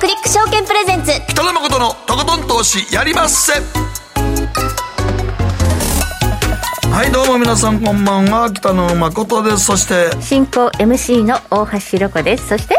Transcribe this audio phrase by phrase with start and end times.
[0.00, 1.10] クリック証券プレゼンツ。
[1.28, 3.54] 北野誠のとことん投資やりまっせ。
[6.88, 8.52] はいどうも皆さんこんばんは。
[8.52, 9.64] 北野誠です。
[9.64, 12.46] そして進行 MC の大橋ロコです。
[12.46, 12.76] そして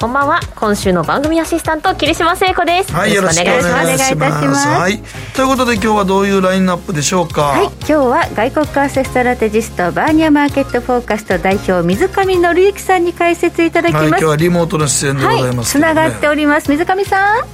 [0.00, 0.38] こんばんは。
[0.54, 2.92] 今週の番組アシスタント桐島聖子です。
[2.92, 3.82] はいよろしくお願いします。
[3.82, 4.68] お願いいたします。
[4.68, 5.02] はい。
[5.34, 7.42] ということで今日はどういうラインナップでしょうか？
[7.42, 7.64] はい。
[7.64, 16.70] 今日は外国為替ストラテジストバーニャマーケットフォーカスト代表水上則之さんに解説いただきます、はい、今日はリモートの出演でございますつながっております。
[16.70, 17.44] 水上さん。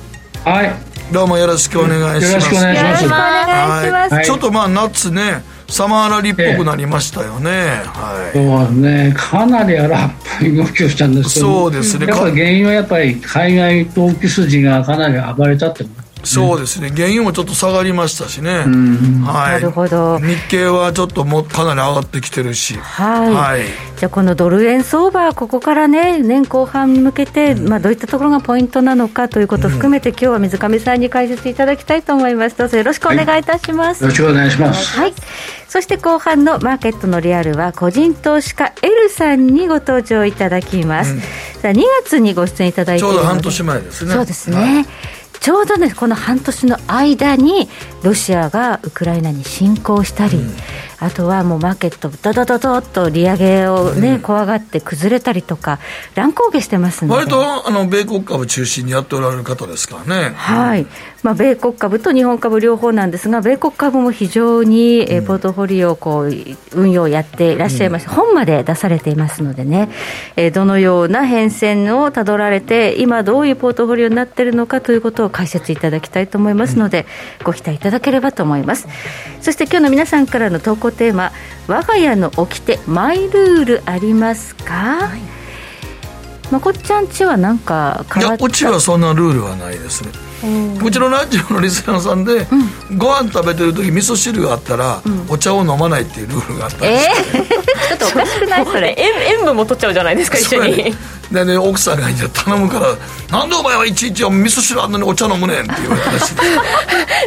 [0.46, 0.74] はい。
[1.14, 2.28] どうもよろしくお願いします。
[2.30, 2.92] よろしくお願いします。
[2.92, 8.36] よろしくお願いします、はい、ちょっとまあ夏ねサマーラリーっぽくなりましたよね、はい。
[8.36, 12.06] そうね、かなり荒っぽい動きをしたんですけど、そうですね。
[12.06, 18.66] やっぱり原因はやっぱり海外投機筋がかなり暴れたってことそうですね、原油もちょっと下がりましたしね、はい、
[19.54, 32.58] なるほど日経はちょっともかなり上がってきてるし、はい、はいじゃあこのドル円相場、ここからね、年後半に向けて、まあ、どういったところがポイントなのかということを含めて、今日は水上さんに解説いただきたいと思います。
[32.58, 34.02] どうぞよろしくお願いいたします。
[34.02, 34.98] よろしくお願いします。
[34.98, 35.14] はい。
[35.68, 41.18] そして後半のマーケットのリアルは個人投資家 L さんにご登場いただきます。
[41.60, 44.12] さあ2月にご出演いただいてちょいうるのでど半年前ですね。
[44.12, 44.56] そうですね。
[44.56, 44.86] はい
[45.40, 47.68] ちょうどね、この半年の間に、
[48.02, 50.38] ロシアがウクライナに侵攻したり、
[51.00, 55.78] あとはもうマーケット、ドドドドっと利上げをね、怖がって崩れたりとか、
[56.14, 57.04] 乱高下してます。
[57.06, 60.32] 割とあの米国株中心にやっておられる方ですからね。
[60.34, 60.86] はい
[61.24, 66.32] まあ、米国株と日本株両方なんですが、米国株も非常に、えーポートフォリオをこう
[66.72, 69.88] 運用やっていらっしゃいまして、本まで出されていますのでね、
[70.36, 77.06] えーどのような変遷をたどられて、今、どういうポートフォリオになっているのかということを解説いただきたいと思いますので、
[77.42, 78.86] ご期待いただければと思います。
[79.40, 81.32] そして今日の皆さんからの投稿テーマ、
[81.66, 85.10] 我が家の掟、マイルールありますか、
[86.50, 88.42] まこっちゃんちはなんかい変わっ、た？
[88.44, 90.10] やうちはそんなルールはないですね。
[90.84, 92.46] うちのラジオのリスナーさんで、
[92.96, 98.94] ご飯食べてる時味噌汁があったら、お茶を飲まないっていうルールがあったんですえー、ちょっとおかしくないそれ。
[98.98, 100.94] 塩 塩分も取っちゃうじゃないですか一緒に。
[101.32, 102.86] でね奥さんがじゃあ頼むから
[103.38, 106.34] 「なんでお前はいちいち味噌汁あんのにお茶飲むねん」って言われたらしい。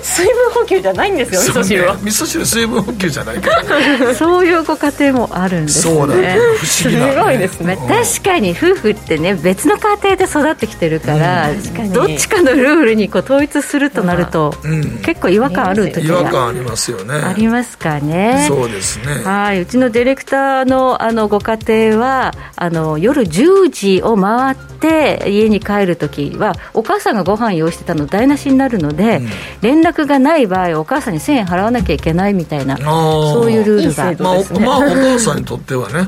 [0.01, 5.94] 水分補給じゃないんですよ味噌汁は、ね味噌汁水分補給じゃないからそういうご家庭もあるんですね。
[5.95, 6.38] そうだね。
[6.59, 7.75] 不思議な、ね、すごいですね。
[7.75, 11.91] まあ、確かに夫婦ってね別の家庭で育ってきてるから、かに。
[11.91, 15.00] どっちかのルールにこう統一するとなると、うん。
[15.00, 17.13] 結構違和感ある時違和が感ありますよね。
[17.13, 18.45] ありますかね。
[18.47, 19.23] そうですね。
[19.23, 29.22] はい、うちのディレクターのあのご家庭はあの夜10時を回って家に帰るときはお母さんがご飯用意してたの台無しになるので、
[29.62, 34.07] 連絡がない場合お母さんに1000円払わなきゃいけないみたいなそういうルールが。
[34.24, 36.07] まあ、まあお母さんにとってはね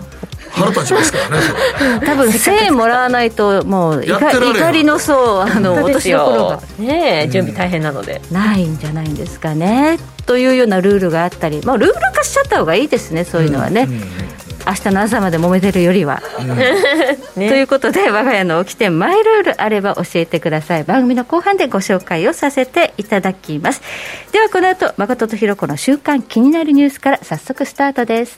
[0.52, 4.56] 腹立ちますからね多分1000円もらわないともうやってられん。
[4.56, 6.62] 怒りのそうあの落としどころが。
[6.80, 9.98] ねえ準備大変なので、ないんじゃないんですかね。
[10.26, 13.88] というようなルールがあったり、まあ、ルール化しちゃった方がいいですねそういうのはね、
[14.68, 16.22] 明日の朝まで揉めてるよりは。
[17.34, 20.84] ということで我が家の起きてマイルールあれば教えてください。
[20.84, 23.82] 番組の後半でご紹介をさせていただきます。
[24.32, 28.38] ではこの後誠とひろ子の週刊気になるニュースから早速スタートです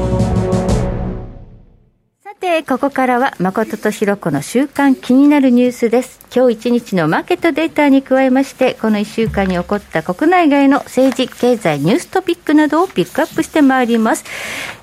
[2.41, 6.19] てここからは誠とひろ子の週間気になるニュースです。
[6.35, 14.23] 今日一日のマーケットデータに加えましてこの1週間に起こった国内外の政治経済ニューストピックなどをピックアップしてまいります、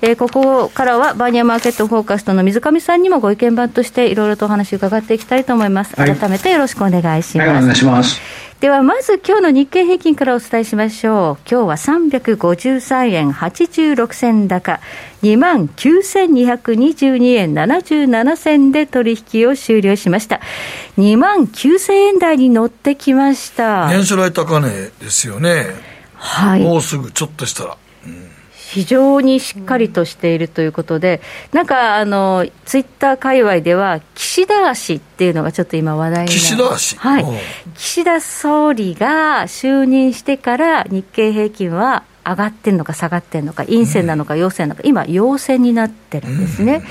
[0.01, 6.15] えーここからはバーニアマーケットフォーカストの水上さんにもご意見番としていろいろとお話を伺っていきたいと思います、はい。
[6.15, 8.48] 改めてよろしくお願いします、はい、お願いします。
[8.59, 11.49] ではまず今日の日経平均からお伝えしましょう。
[11.49, 14.81] 今日は353円86銭高。
[15.21, 20.41] 2万9222円77銭で取引を終了しました。
[20.97, 23.87] 2万9000円台に乗ってきました。
[23.87, 24.69] 年初来高値
[24.99, 25.67] ですよね、
[26.15, 26.61] はい。
[26.61, 27.77] もうすぐちょっとしたら
[28.71, 31.21] 非常にしっかりとしているということで、
[31.53, 37.25] なんかあのツイッター界隈では、岸田足っていうのがちょっと今、話題にな岸田足はい。
[37.75, 46.83] 岸田総理が就任してから、日経平均は上がってるのか下がってるのか、陰線なのか陽線なのか、今、陽線になってるんですね。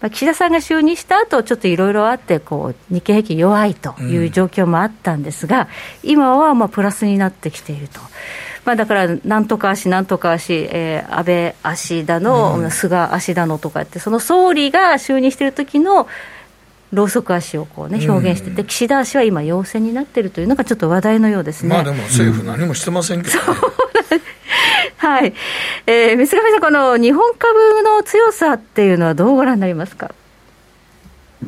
[0.00, 5.68] まあ、岸田さんが就任した後ちょっといろいろあってこう、日経平均弱いという状況もあったんですが、
[6.02, 8.00] 今はまあプラスになってきていると。
[8.64, 16.06] まあ、だから、なんとか足、なんとか足、えー、安倍足だの、うん、菅足だのとかって、その総理が就任している時の
[16.92, 21.70] ろうそく足をこう、ね、表現してて、うん、岸田足は今、陽性になっているというのがちょっと話題のようですね。
[21.70, 24.19] まあでも政府、何もしてませんけど、ね、
[24.96, 25.34] はい、
[25.86, 30.12] えー、水上さん、この日本株の強さっていうのは、どうご覧になりますか？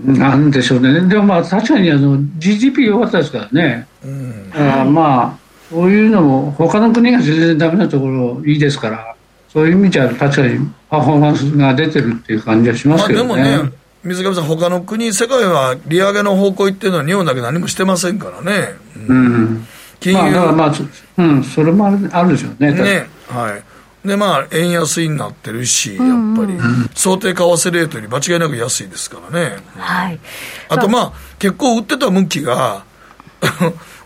[0.05, 5.39] なんでしょうね、でもまあ確かにあの GDP 良かったですからね、うん、あまあ
[5.69, 9.15] そういうのも他の国が全然ダメなところいいですから
[9.53, 13.29] そういう意味じゃ確かにパフォーマンスが出てるっていう感じはしますけどね。
[13.29, 13.73] まあ、でもね
[14.03, 18.75] 水上さん、他の国、世界は利上げの方向行ってるのは日本だけ何もしてませんからね。
[19.09, 19.67] うん。
[20.03, 20.73] 金融、まあ、まあ、
[21.19, 22.73] うん、それもあるあるでしょうね。
[22.73, 23.07] ね。
[23.29, 24.09] はい。
[24.09, 26.59] で、まあ、円安になってるし、やっぱり、
[26.95, 29.59] 想定為替レートより間違いなく安いですからね。
[29.77, 30.19] はい。
[30.69, 32.85] あと、まあ、結構売ってた向きが、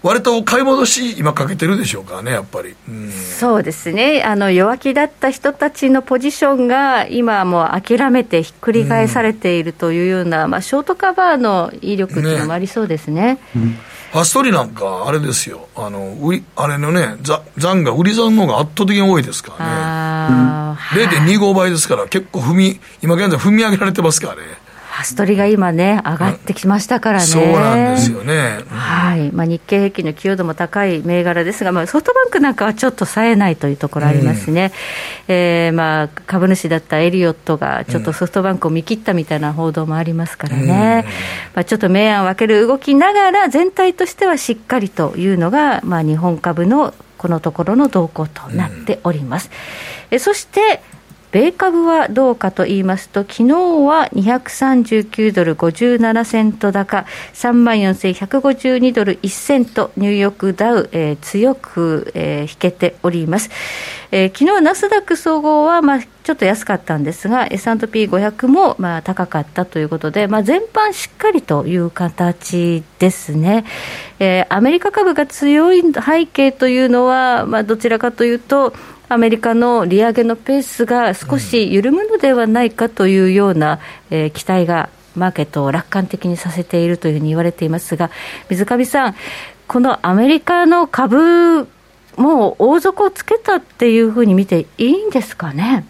[0.02, 2.76] 割と買い戻し、今かけてるでしょうかね、やっぱり。
[2.88, 4.22] うん、そうですね。
[4.25, 13.16] あの、弱気だった人たちのポジションが、今もう諦めてひっくり返されているというような、うん、まあ、ショートカバーの威力っていうのもありそうですね。
[13.16, 13.38] ね。
[14.12, 17.16] ファストリなんか、あれですよ、あの売りあれのね、
[17.56, 24.42] 残が売り残の方が圧倒的に多いですからね、0.25倍ですから、結構踏み、今現在、踏み上げられてますからね。
[24.98, 27.26] アストリが今ね、上がってきましたからね。
[27.26, 28.60] そうなんですよね。
[28.69, 29.31] はい。
[29.31, 34.72] まあ、日経平均の寄与度も高い銘柄ですが、まあ、ソフトバンクなんかはちょっと冴えないというところありますね。
[35.28, 40.62] うん、えー、まあ、株主だったエリオットが、ちょっとソフトバンクを見切ったみたいな報道もありますからね。
[40.62, 41.12] うん、
[41.56, 49.50] まあ、ちょっと明暗分ける動きながら、全体としてはしっかりというのが、まあ、日本株のこのところの動向となっております。
[50.10, 50.81] うん、えそして、
[51.32, 63.50] 米株はどうかと言いますと、昨日は239ドル57セント高、3万4152ドル1セント、ニューヨークダウ、えー、強く、えー、引けております。
[64.12, 73.64] えー、昨日ナスダック総合は、まあ、ちょっと安かったんですが、S&P500 も、まあ、高かったということで、まあ、全般しっかりという形ですね。
[74.19, 78.73] えー、アメリカ株が強い背景というのは、まあ、どちらかというと、
[79.08, 83.79] アメリカの利上げのペースが少し緩むのではないかというような、
[84.11, 88.11] えー、期待がマーケットを楽観的にさせているというふうに言われていますが、
[88.50, 89.14] 水上さん、
[89.69, 91.69] このアメリカの株、
[92.17, 95.85] もう大底をつけたっていうふうに見ていいんですかね？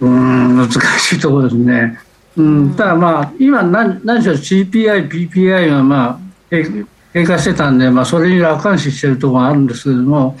[0.00, 1.98] うん難しいところですね。
[2.36, 6.18] うん、ただまあ、今何、何しろ CPI、PPI がまあ、
[6.50, 10.38] 低下してたんで、まあ、それに楽観視しているところがあるんですけれども、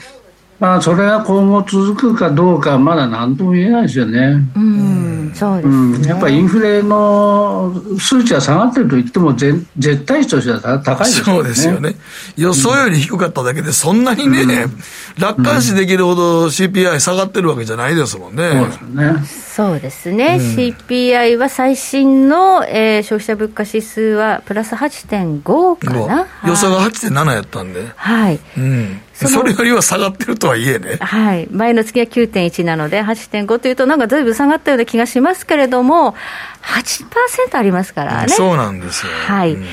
[0.58, 4.42] まあ、それが今後続くかどうか、まだ何とも言えないですよね。
[4.56, 9.66] うん、そうです、ねうん、やっぱりインフレの数値は下がってると言っても、絶
[10.06, 11.32] 対値としては高いですよね。
[11.34, 11.94] そうですよね。
[12.36, 14.80] 予想より低かっただけで、そんなにね、うん、
[15.18, 18.50] 楽観視できるほど CPI 下がってるわけじゃないですもんね。
[18.50, 19.46] そうですね。
[19.56, 20.38] そうですね。
[20.40, 26.26] CPI は最新の、えー、消費者物価指数はプラス8.5かな。
[26.46, 27.86] 予想が8.7やったんで。
[27.94, 28.40] はい。
[28.56, 30.96] うんそれよりは下がってるとはいえね。
[31.00, 31.48] はい。
[31.50, 36.14] 前の月は9.1なので、8.5というと、なんかずいぶん下がったような気がしますけれども、
[36.62, 38.28] 8%ありますからね。
[38.28, 39.12] そうなんですよ。
[39.12, 39.54] はい。
[39.54, 39.64] うん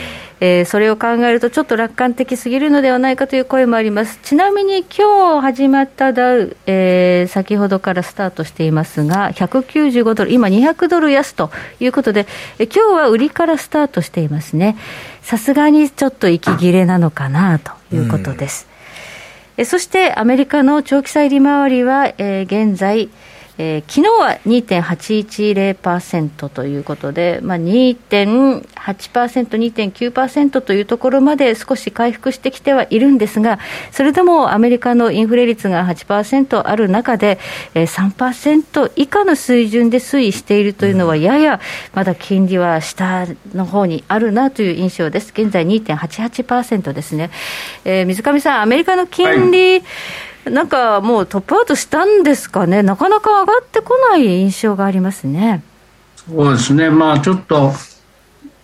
[0.45, 4.19] えー、それを考えると、ちょっと楽観的すぎるのではないかという声もあります。
[4.23, 12.27] ちなみに今日始まったダウ、えー、先ほどからスタートしていますが、195ドル、今200ドル安ということで、
[12.59, 14.75] えー、今日は売りからスタートしていますね。
[15.21, 18.72] さすがにちょっと息切れなのかなということです。
[19.57, 23.09] えそしてアメリカの長期債利回りは、えー、現在、
[23.57, 33.59] えー、昨日は2.810%ということで、まあ、2.8%、2.9%というところまで少し回復してきてはいるんですが、
[33.91, 37.37] それでもアメリカのインフレ率が8%ある中で、
[37.75, 41.59] えー、3%以下の水準で推移しているというのは、やや
[41.93, 45.31] まだ金利は下の方にあるなという印象です。
[45.31, 47.29] 現在2.88%ですね。
[47.85, 49.83] えー、水上さん、アメリカの金利、はい
[50.45, 55.63] なんかもうトップアウトしたんですかね、なかなか上がってこない印象がありますね。
[56.15, 57.71] そうですね、まあちょっと、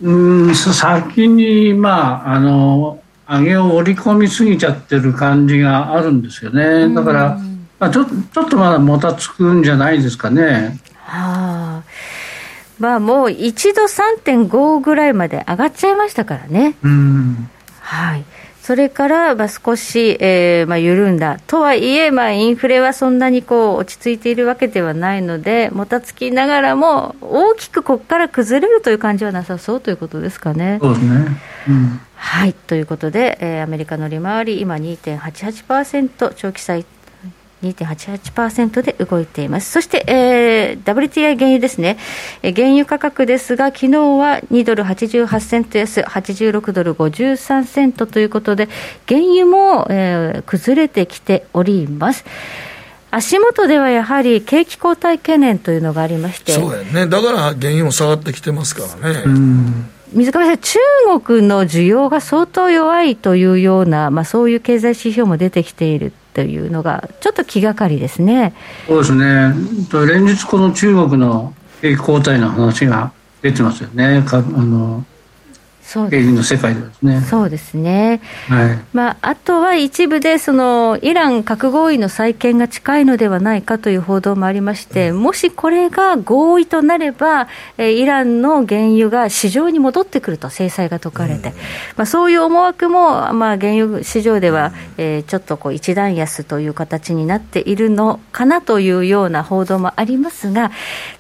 [0.02, 6.94] うん、先に、まあ、あの、上げを織り込みすぎちゃってる感じがあるんですよね。
[6.94, 7.40] だから、
[7.80, 10.80] まあ、ちょちょっとまだもたつくんじゃないですかね。
[11.04, 11.84] はあ。
[12.80, 16.76] まあもう一度3.5ぐらいまで上がっちゃいましたからね。
[16.82, 17.50] うん。
[17.82, 18.24] はい。
[18.62, 30.78] それからまあ少し、えーまあ、緩んだとはいえ、まあ、インフレはそんなにこう落ち着いているわけではないので、もたつきながらも、大きくここから崩れるという感じはなさそうということですかね。
[30.82, 32.02] そうですね、うん。
[32.16, 32.54] はい。
[32.54, 36.86] ということで、えーアメリカの利回り、今2.88%、長期債
[37.64, 39.72] 2.88%で動いています。
[39.72, 41.98] そして、えー WTI 原油ですね。
[42.42, 48.70] えー原油価格ですが、昨日は2ドル88セント安、86ドル53セントということで、
[49.08, 52.26] 原油も、えー崩れてきております。
[53.12, 57.08] 足元ではやはり景気後退懸念というのがありまして、そうやね。
[57.08, 59.24] だから原油も下がってきてますからね。
[60.14, 60.80] 水上さん、中
[61.24, 68.54] 国の需要が相当弱いというような、まあ、そういう経済指標も出てきているというのが、ちょっと気がかりですね。
[68.88, 69.54] そうですね、
[70.08, 75.04] 連日、この中国の景気後退の話が出てますよね、かあの
[75.90, 77.22] そうですの世界ですね。
[77.22, 78.22] そうですね。
[78.48, 87.48] はいまあ、あとは一部でそのイラン核合意の再建が近いのではないかという報道もありまして、もしこれが合意となれば、
[87.80, 91.54] えーイランの原油が市場に戻ってくると、制裁が解かれて、
[91.98, 100.72] まあ、そういう思惑も、まあ、原油市場では、えーちょっとこう一段安という形になっているのかなというような報道もありますが、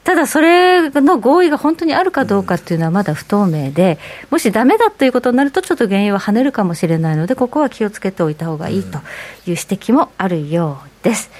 [0.03, 3.99] ただ、それの合意が本当にあるかどうかっていうのはまだ不透明で、
[4.29, 9.01] もしダメだということになると、ちょっと原油は跳ねるかもしれないので、ここは気をつけておいた方がいいという
[9.51, 11.31] 指摘もあるようです。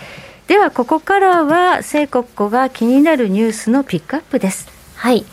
[0.48, 4.70] では、ここからは、聖国子が気になるニュースのピックアップです。
[4.96, 5.26] はい。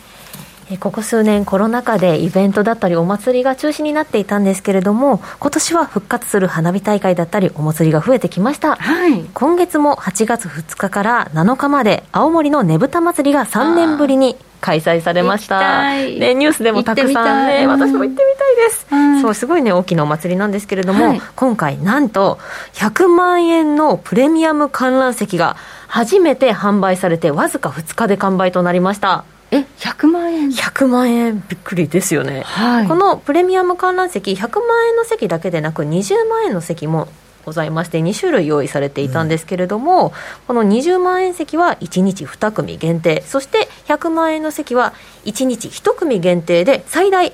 [0.69, 9.23] えーここ数年コロナ禍でイベントだったりお祭りが中止になっていたんですけれども今年は復活する花火大会だったりお祭りが増えてきましたはい。
[9.33, 15.93] 今月も8月2日から7日まで青森のねぶた祭りが3年ぶりに開催されました。
[15.93, 19.21] ね、ニュースでもたくさんね私も行ってみたいです、うん。
[19.21, 21.21] そうすごいね大きなお祭りなんですけれども、はい。
[21.35, 22.39] 今回なんと
[22.73, 25.55] 100万円のプレミアム観覧席が
[25.87, 29.23] 初めて販売されてわずか2日で完売となりました。
[29.49, 31.43] え、100万円？100万円。
[31.47, 32.87] びっくりですよね、はい。
[32.87, 37.07] このプレミアム観覧席100万円の席だけでなく20万円の席も
[37.47, 40.11] ございまして2種類用意されていたんですけれども、
[40.47, 47.33] この20万円席は1日2組限定そして100万円の席は1日1組限定で最大8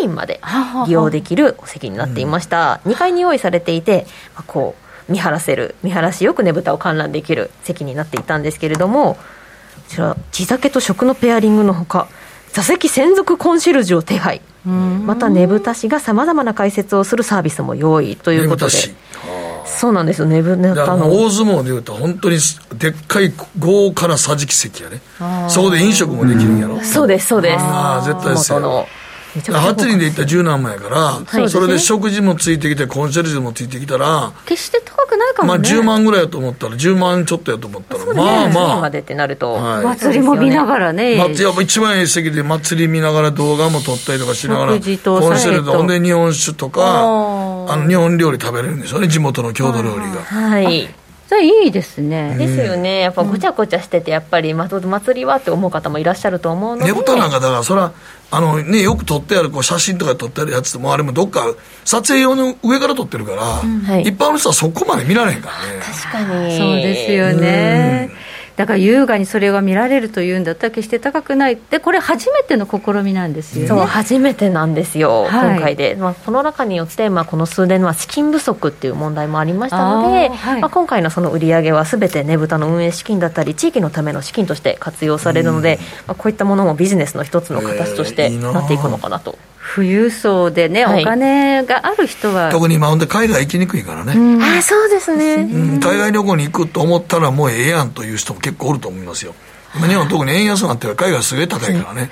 [0.00, 0.40] 人まで
[0.88, 4.04] 利用できるお席になっていました、2階に用意されていて、
[4.34, 4.74] まあこ
[5.08, 9.20] う見晴らせる見晴らしよくねぶたを観覧できる席になっていたんですけれどもこ
[9.88, 12.08] ちら地酒と食のペアリングのほか
[12.52, 18.72] 座席専属コンシェルジュを手配またねぶた師がさまざまな解説をするサービスも用意ということで。
[19.64, 20.26] そうなんですよ。
[20.26, 22.38] ねぶたの大相撲でいうと本当に
[22.78, 25.00] でっかい豪華な桟敷席やね。
[25.48, 26.80] そこで飲食もできるんやろ。
[26.80, 27.56] そうですそうです。
[27.60, 28.86] あー絶対ですよ
[29.36, 30.88] 元のめちゃくちゃハッチリンで行ったら十何万やか
[31.34, 31.48] ら、い。
[31.50, 35.68] それで食事もついてきて、コンシェルジュもついてきたら、決して高くないかまあもね。
[35.68, 38.12] 10万ぐらいやと思ったら、10万ちょっとやと思ったら、ね。
[38.14, 39.84] まあ10まあ、までってなると、はい。
[39.84, 41.16] 祭りも見ながらね。
[41.16, 46.82] まやっぱ一番いい席で祭り見ながら動画も撮ったりとかしながら、コンシェルジュほんで日本酒とか、
[47.68, 50.22] あの日本料理食べれるんですよね、地元の郷土料理が。
[50.22, 51.01] はい
[51.32, 52.36] それいいですね。
[52.36, 57.94] ですよねやっぱごちゃごちゃしててやっぱりまと祭りはって思う方もいらっしゃると思うのでねぶたなんかだから、そら、
[58.30, 61.46] あのね、よく撮ってあるこう写真とか撮ってあるやつでも、あれもどっか
[61.86, 65.80] 撮影用の上から撮ってるから、はい一般の人はそこまで見られへんからね。
[65.80, 68.10] 確かにそうですよね。
[68.56, 71.58] だから優雅にそれが見られるというんだったら決して高くない。
[71.70, 73.68] で、これ初めての試みなんですよね。
[73.68, 89.38] そう初めてなんですよ、はい今回で、まあ、この中によって、まあ、この数年は資金不足っていう問題もありましたので、はいまあ、今回のその売り上げはすべてねぶたの運営資金だったり地域のための資金として活用されるので、まあ、こういったものもビジネスの一つの形としてえーいいななっていくのかなと、
[89.74, 91.02] 富裕層でね、はい。
[91.02, 94.12] お金がある人は、特に今ほんで海外行きにくいからね、
[94.44, 95.80] ああそうですね、うん。
[95.80, 99.34] 海外旅行に行くと思ったらもうええやんという人も結構おると思いますよ。
[99.74, 102.10] 今日本特に円安になってるから海外すげえ高いからね、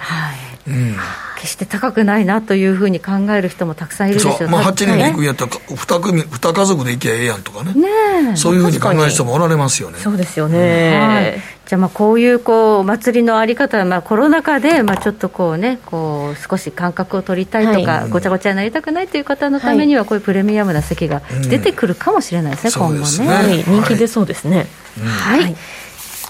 [0.69, 0.97] うん。
[1.37, 4.47] 決して高くないなというふうに考える人もたくさんいるでしょそう。
[4.47, 7.73] う、まあ、8人で行くんねやったら2組二家族で行きゃええやんとかね。
[7.73, 7.89] ね
[8.33, 8.37] え。
[8.37, 9.99] そういうふうに考える人もおられますよね。
[9.99, 23.01] そうですよね、はい、じゃあまあこういうこうお祭りのあり方はまあコロナ禍でまあちょっとこうねこう少し感覚を取りたいとか、はごちゃごちゃになりたくないという方のためにはこういうプレミアムな席が出てくるかもしれないですね、そう今後ね。
[23.01, 23.29] ですね。
[23.29, 23.63] はい。
[23.63, 24.67] 人気出そうですね、
[25.01, 25.57] はい、はい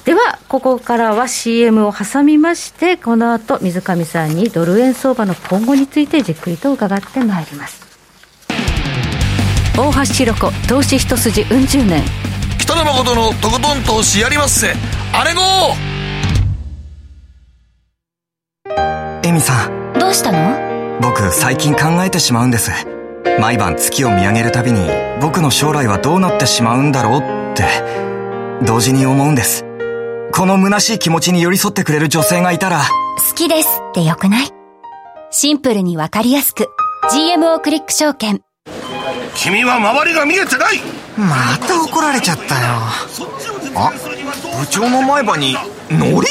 [0.04, 7.80] ではここからは CM を挟みましてこの後水上さんにドル円相場の今後についてじっくりと伺ってまいります。
[9.78, 12.02] 大橋ひろ子投資一筋うん十年。
[12.58, 14.72] 北野誠のとことん投資やりまっせ。
[15.12, 15.40] あれご
[19.22, 19.92] エミさん。
[19.98, 21.00] どうしたの？
[21.00, 22.70] 僕最近考えてしまうんです。
[23.38, 24.80] 毎晩月を見上げるたびに
[25.20, 27.20] 僕の将来はどうなってしまうんだろう
[27.52, 27.64] って
[28.66, 29.64] 同時に思うんです
[30.32, 32.82] この虚しい気持ちに寄り添ってくれる女性がいたら
[33.28, 34.48] 好きですってよくない？
[35.30, 36.68] シンプルにわかりやすく
[37.12, 38.42] GMO クリック証券。
[39.36, 40.80] 君は周りが見えてない！
[41.16, 42.60] また怒られちゃったよ。
[43.76, 43.92] あ
[44.60, 45.54] 部長の前歯に
[45.90, 46.26] ノリ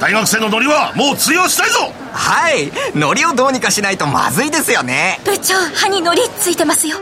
[0.00, 1.92] 大学生のノリはもう通用したいぞ！
[2.12, 5.20] はいノリをどうにかしないとまずいですよね。
[5.24, 6.98] 部長歯にノリついてますよ。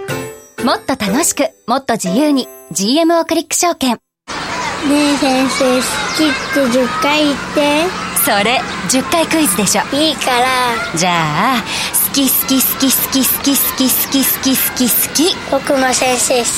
[0.64, 3.98] もっと楽しくもっと自由に GMO クリック証券
[4.86, 5.82] ねえ先生好
[6.16, 8.08] きって10回言って。
[8.24, 9.82] それ10回クイズでしょ。
[9.96, 10.46] いいから。
[10.96, 11.62] じゃあ
[12.08, 16.48] 好き好き好き好き好き好き好き好き好き好き僕も先生好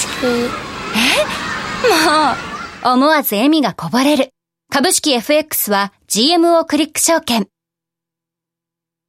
[2.83, 4.31] もう思わず笑みがこぼれる。
[4.73, 7.47] 株式 FX は GMO クリック証券。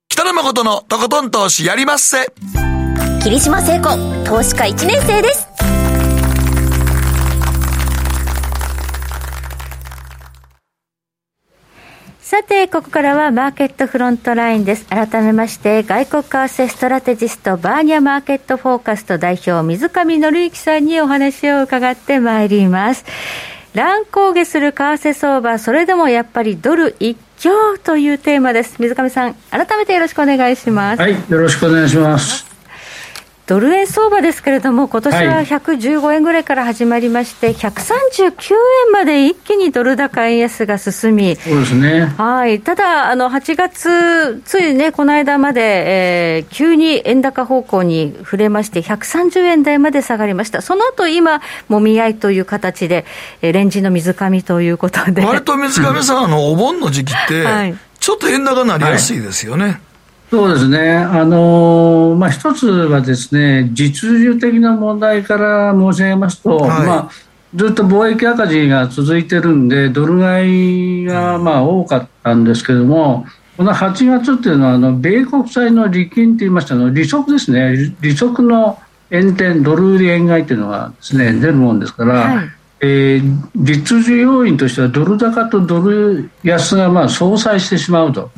[0.10, 2.28] 北野誠のとことん投資やりまっせ。
[3.24, 3.90] 霧島聖子
[4.26, 5.48] 投資家1年生です
[12.32, 14.86] さて、ここからはマーケットフロントラインです。
[14.86, 23.04] 改めまして、外国為替ストラテジスト、バーニャマーケットフォーカスト代表、水上則之さんにお話を伺ってまいります。
[23.74, 28.78] 乱高下する為替相場、それでもやっぱりドル一強というテーマです。
[28.80, 31.02] 水上さん、改めてよろしくお願いします。
[31.02, 32.51] はい、よろしくお願いします。
[33.52, 42.06] ドル円相場ですけれども、今年は115円ぐらいから始まりまして、139円まで一気にドル高円安が進み、そうですね。
[42.18, 45.62] はい、ただ、あの8月、ついね、この間まで、
[46.38, 53.04] えー急に円高方向に触れまして、130円台まで下がりました、その後今、もみ合いという形で、
[53.42, 55.26] えーレンジの水上ということで。
[55.26, 59.80] 割と水上さん、あの、お盆の時期って、 はいちょっと円高になりやすいですよね。
[60.32, 60.96] そうですね。
[60.96, 66.88] あのーまあ、一つはですね、実需的な問題から申し上げますと、はい。
[66.88, 67.10] まあ、
[67.54, 73.26] ずっと貿易赤字が続いてるんで、ドル買いがまあ多かったんですけども、
[73.58, 82.46] この8月っていうのは、あの米国債の利金って言いましたの、利息ですね、利利息の円転、ドル売り円買いっていうのがですね、出るもんですから、はい。
[82.80, 88.32] えー実需要因としては、ドル高とドル安がまあ相殺してしまうと。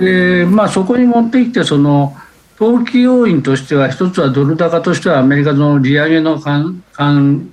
[0.00, 2.16] でまあ、そこに持ってきてその
[2.56, 7.52] 投機要因としては一つはドル高としてはアメリカの利上げのかんかん、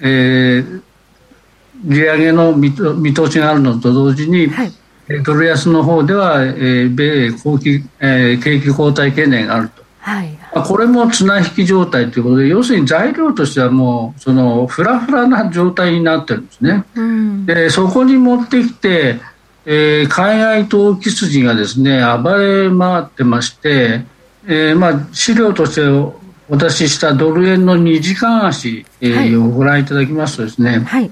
[0.00, 0.82] えー
[1.82, 4.72] 利上げの見と見通しがあるのと同時に、はい
[5.08, 9.82] えードル安の方では、えー米景気、えー景気後退懸念があると。
[10.00, 16.84] はいまあこれも綱引き状態ということで要するに材料としてはもうそのフラフラな状態になってるんですね。
[16.94, 19.20] うんでそこに持ってきて、
[19.66, 24.04] えー海外投機筋がですね暴れ回ってまして、
[24.46, 26.14] えーまあ、資料としてお
[26.50, 29.36] 渡ししたドル円の2時間足、えーはい。
[29.36, 31.10] をご覧いただきますとですね、はい。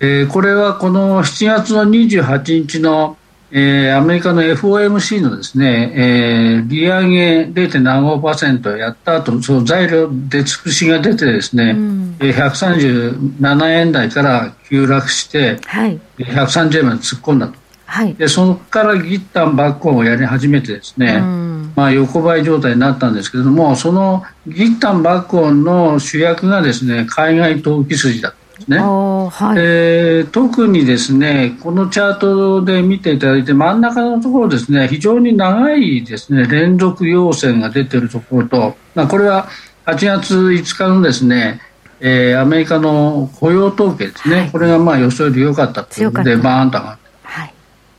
[0.00, 3.16] えーこれはこの7月の28日の、
[3.50, 12.16] えーアメリカの FOMC のですね、えー利上げ0.75%やった後その材料出尽くしが出てですね、うん。
[12.20, 15.98] えー137円台から急落してはい。
[16.18, 17.54] 130円まで突っ込んだと
[17.94, 18.14] はい。
[18.16, 21.72] でそこからギッタンバックオンをやり始めてですね、うん。
[21.76, 28.78] まあ、横ばい状態になったんですけれどもそのギッタンバックオンの主役がですね海外投機筋だったんですね。
[28.78, 29.58] はい。
[29.60, 39.46] えー特にですねこのチャートで見ていただいて真ん中のところですね非常に長いですね連続陽線が出ているところと、まあ、これは
[39.86, 41.60] 8月5日のですね、
[42.00, 47.03] えーアメリカの雇用統計ですね、これがまあ予想より良かったということでバーンと上がってはい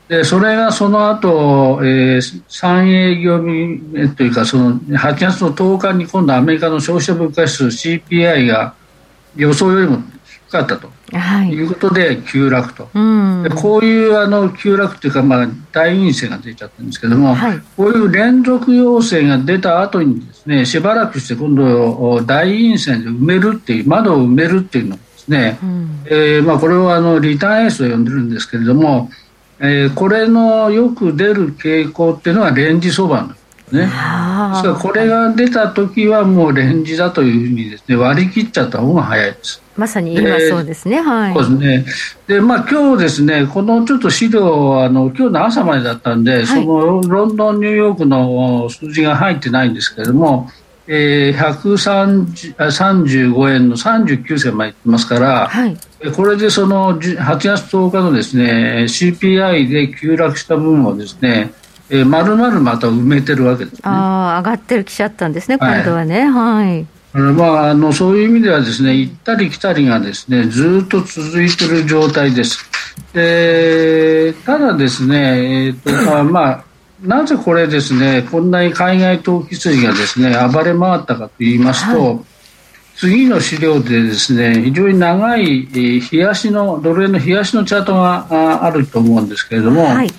[0.07, 8.75] でそれがその後、えー、3営業日目というかその8月の10日に今度アメリカの消費者物価指数 CPI が
[9.35, 10.91] 予想よりも低かったと。
[11.11, 11.49] はい。
[11.49, 12.89] いうことで急落と。
[12.93, 13.43] うん。
[13.43, 17.59] でこういうあの急落というか、まあ、大陰線が出ちゃったんですけども、はい。
[17.75, 26.03] こういう連続陽線が出た後にですねしばらくして今度お大陰線で埋めるっていう窓を埋めるっていうのをですね、うん。
[26.05, 29.09] えーまあ、これをあのリターンエースと呼んでるんですけれども、
[29.59, 33.81] えーこれのよく出る傾向っていうのはレンジ相場なんですね。
[33.81, 39.61] ですあからこれが出た時はもうレンジだというふうにですね割り切っちゃった方が早いです。
[39.77, 41.85] まさに今そうですね、はいそうですね。
[42.27, 50.49] で、まあ今日ですね、このちょっと資料はあの今日の朝までだったんで、そのロンドンニューヨークの数字が入ってないんですけれども、
[50.87, 61.53] えー、130あ35円の39銭までいってますから、はいえこれでその10 8月10日のですね CPI で急落した分をですね、
[61.89, 66.25] えー、丸々また埋めてるわけです、ね、ああ、上がってるきちゃったんですね、今度はね。
[66.25, 66.85] はい。
[67.13, 72.69] まあ、あのそういう意味ではですね行ったり来たりがですねずっと続いている状態です。
[73.13, 76.65] でただですね、えーとまあまあ、
[77.01, 82.19] なぜこれですねこんなに海外投機筋がですね暴れ回ったかと言いますと、はい、
[82.95, 90.09] 次の資料でですね非常に長い冷やしのドル円の冷やしのチャートがあると思うんですけれども、はい、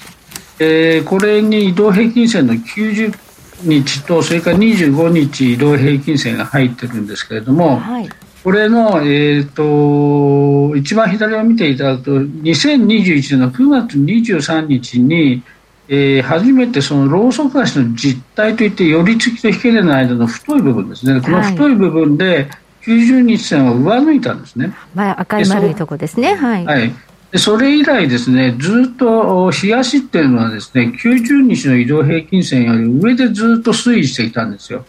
[0.58, 3.16] えー、これに移動平均線の90
[3.62, 8.08] 日とそれから25日移動平均線が入ってるんですけれども、はい、
[8.44, 15.42] これの、えーと、一番左を見ていただくと2021年の9月23日に、
[15.88, 21.20] えー、初めてそのローソク足の実態といって寄り付きと引け根の間の太い部分ですね。
[21.22, 22.48] この太い部分で
[22.86, 26.34] 90日線を上抜いたんですね、まあ、赤い丸いとこですね。
[26.34, 26.92] はい、はい。
[27.34, 34.84] それ以来ですねずっと冷やしっていうのはですね90日の移動平均線より上でずっと推移してきたんですよ。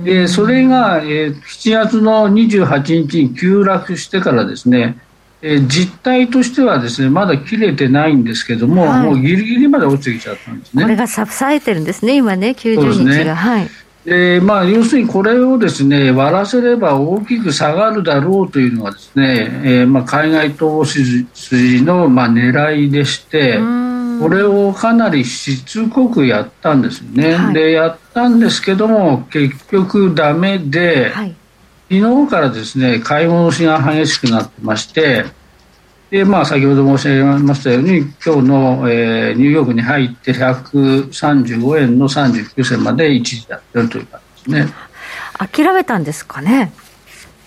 [0.00, 4.98] でそれが、えー、7月の28日に急落してからですね、
[5.42, 10.82] えー、実態としてはですねまだ切れてないんですけども、はい、もうギリギリまで落ちてきちゃったんですね。
[10.82, 13.70] これが支えてるんですね今ね90日が、ね、はい
[14.04, 23.58] でまあ、要するにこれをですね割らせれば大きく下がるだろうというのがですね、えー、まあ、海外投資筋のまあ狙いでして
[24.20, 31.36] これをかなりしつこくやったんですね、はい、でやったんですけども結局だめで、はい、
[31.88, 35.26] 昨日からですね買い戻しが激しくなってまして
[36.12, 44.74] で、まあ、先ほど申し上げましたように、今日の、えー、ニューヨークに入って135円の39銭まで一時やってるという感じですね。
[45.38, 46.70] 諦めたんですかね。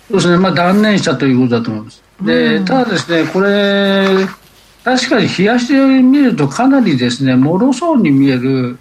[0.09, 2.03] そうですね、まあ、断念したということだと思います。
[2.21, 4.25] で、ただですね、これ、
[4.83, 8.79] 確かに冷やしてみるとかなりですね、脆そうに見える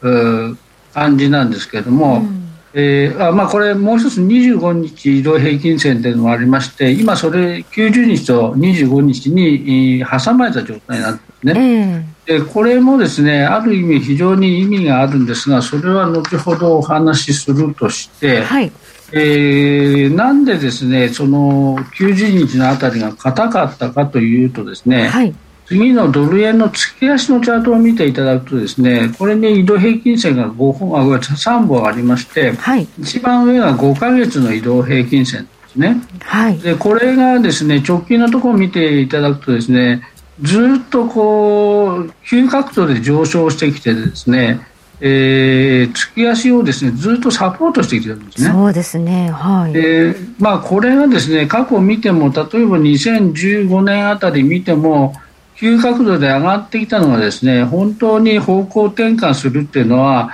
[0.95, 2.44] 感じなんですけれども、うん
[2.77, 18.73] えーあまあ、これ、もう一つ25日移動平均線というのもありまして今、それ90日と25日に挟まれた状態なんですね、でこれもですねある意味非常に意味があるんですがそれは後ほどお話しするとして、はい。
[19.13, 25.35] えー、なんでですねその90日のあたりが硬かったかというとですね、はい
[25.67, 40.03] 次のドル円の月足のチャートを見ていただくとですねこれに移動平均線が5本あ3本ありまして、はい、一番上が5か月の移動平均線ですね、はい、でこれがですね直近のところを見ていただくとですね
[40.41, 44.67] ずっとこう急角度で上昇してきてですね
[45.01, 48.51] えー、月足をですねずっとサポートしてきてるんですね。
[48.51, 49.29] そうですね。
[49.31, 49.73] はい。
[49.73, 55.15] で、まあこれがですね過去見ても例えば2015年あたり見ても
[55.57, 60.33] 急角度で上がってきたのがですね本当に方向転換するっていうのは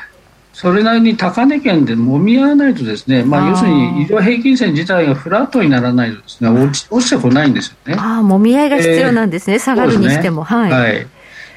[0.53, 7.99] それなりに高値圏でもみ合わないとですね、まあ、要するに移動平均線自体がフラットにならないとですね落ち落ちてこないんですよね。
[7.99, 10.43] ああ、もみ合いが必要なんですね、えー、下がるにしても。
[10.43, 11.07] ね、はい、はい。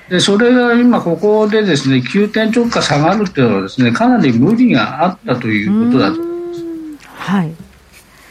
[0.09, 7.07] でそれが今、ここでですね急転直下下がるというのはですねかなり無理があったということだと思います。
[7.09, 7.53] はい、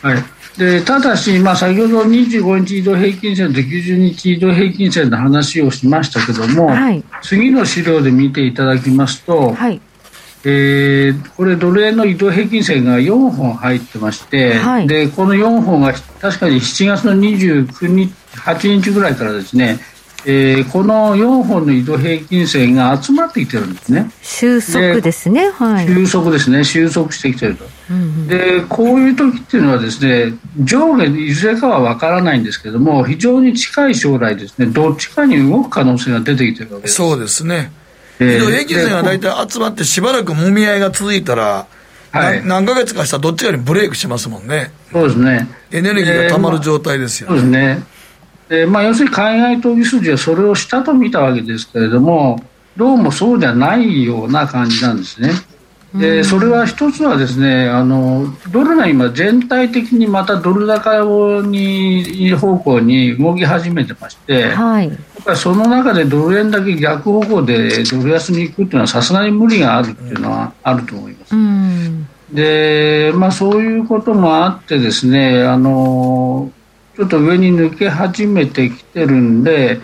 [0.03, 0.25] はい
[0.57, 9.81] でただし、まあ、先ほど25日移動平均線と90日移動平均線の話をしましたけども、はい、次の資料で見ていただきますと、はい、
[10.45, 18.13] えー、これ、ドル円の移動平均線が4本入ってまして、はい、でこの4本が確かに7月の29日、
[18.45, 19.79] 8日ぐらいからですね、
[20.25, 24.11] えー、この4本の移動平均線が集まってきてるんですね。
[24.23, 25.51] 収束ですね。
[25.51, 25.87] はい。
[25.87, 26.65] 収束ですね。
[26.65, 27.65] 収束してきてると。
[27.91, 36.95] うんうん、で、こういう時っていうのはですね、上下いずれかはわからないんですけども、非常に近い将来ですね、どっちかに動く可能性が出てきてるわけです。
[36.95, 37.73] そうですね。
[38.21, 41.67] 移動平均線が大体集まってしばらくもみ合いが続いたら、
[42.13, 44.71] はい、何ヶ月かしたらどっちかにブレイクしますもんね。
[44.93, 45.49] そうですね。
[45.71, 47.41] エネルギーがたまる状態ですよね。
[47.41, 47.83] そうですね。
[48.53, 52.39] でまあ、要するに海外投機筋はそれをしたと見たわけですけれども
[52.77, 55.31] どうもそうじゃないような感じなんですね。
[55.95, 64.91] でそれは一つはですねあのドルが今全体的にまたドル高に方向に動き始めてまして、はい、
[65.35, 71.35] その中でドル円だけ逆方向でドル安に行くっていうのはさすがに無理があるっていうのはあると思います。
[72.35, 79.81] でまあ、そういうこともあってですねあのちょっと上に抜け始めてきてるんで、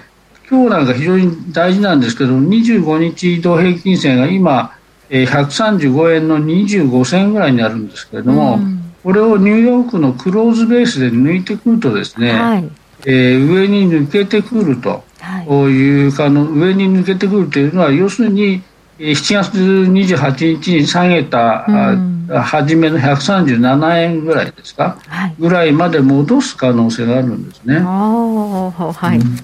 [0.50, 4.72] 今日なんか非常に大事なんですけど、25日移動平均線が今、
[5.10, 12.70] 135円の25銭ぐらいになるんですけれども、うん、これをニューヨークのクローズベースで抜いてくるとですね、はい、
[13.06, 18.62] えー、上に抜けてくると、はい、いうかの上に抜けてくるというのは要するに、
[18.98, 27.78] 7月28日に下げた、うん、初めの137円ぐらいですか、はい、ぐらいまで戻す可能性があるんですね。
[27.78, 29.36] はい、うん、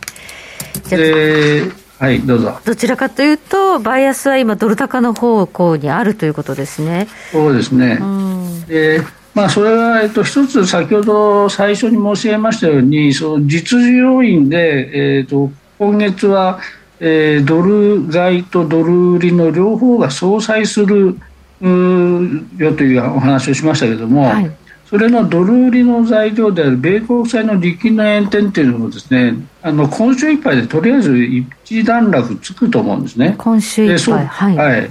[0.90, 1.62] で
[1.98, 2.58] はいどうぞ。
[2.64, 7.08] どちらかというとバイアスは今ドル高の方向にあるということですね。
[7.32, 9.00] そうですね、うん、で
[9.34, 16.60] まあ、それは、えっと、一つ先ほど最初に申し上げましたようにその実需要因で、えっと、今月は
[17.00, 21.18] えー、ドル買いとドル売りの両方が相殺する
[21.60, 33.34] よというお話をしましたけども、はい、それのドル売りの材料である米国債の力の円転というのもですねあの今週いっぱいでとりあえず一段落つくと思うんですね。
[33.38, 34.26] 今週いっぱい。
[34.26, 34.90] はい、はい。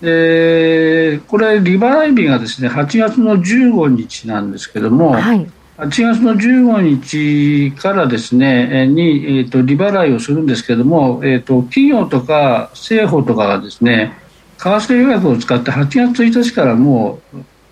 [0.00, 14.18] でこれ、利払い日がですね8月の15日なんですけども、はい、8月の15日からですねに、えーと、利払いをするんですけれども、えーと、企業とか政府とかがですね
[14.58, 17.20] 為替予約を使って8月1日からも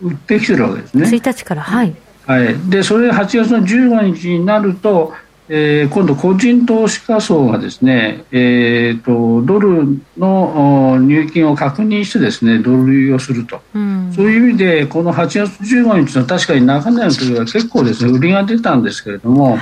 [0.03, 1.09] う売ってきてるわけですね。
[1.09, 1.95] 1日からはい、
[2.27, 5.15] はい、でそれ8月の15日になると
[5.47, 19.61] えー、今度、個人投資家層がですね、えーと、ドルの入金を確認してですねドル売りをすると、うん、そういう意味でこの8月15日の確かに中年の時は結構ですね売りが出たんですけれども、はい、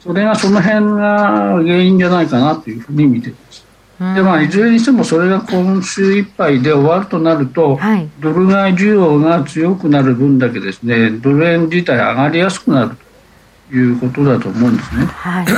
[0.00, 3.63] それがその辺が原因じゃないかなというふうに見ています。
[3.98, 12.96] でまあ、いずれにしてもそれが今週いっぱいで終わるとなると、はい、ドル買い需要が強くなる分だけですねドル円自体上がりやすくなる
[13.72, 15.04] いうことだと思うんですね。
[15.06, 15.46] はい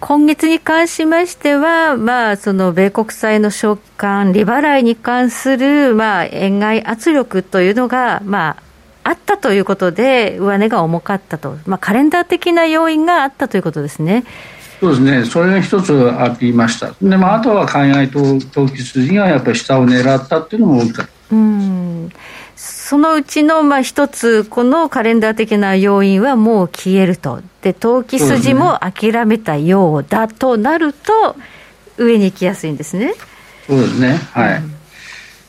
[0.00, 8.56] 今月に関しましては、まあ、その米国債の償還、利払いに関する、まあ、円買い圧力というのが、ま
[9.04, 14.24] あ、あったということで、上値が重かったと、まあ、カレンダー的な要因があったということですね。
[14.80, 21.36] そうですね、それが一つありました、でまあ、あとは海外投機筋がやっぱり下を狙ったっていうのも大きかった。
[21.36, 22.10] うん。
[22.56, 31.36] そのうちのまあ一つ、このカレンダー的な要因はもう消えると、で投機筋も諦めたようだとなると、
[31.98, 33.14] 上に行きやすいんですね。
[33.66, 34.79] そうですね、はい、うん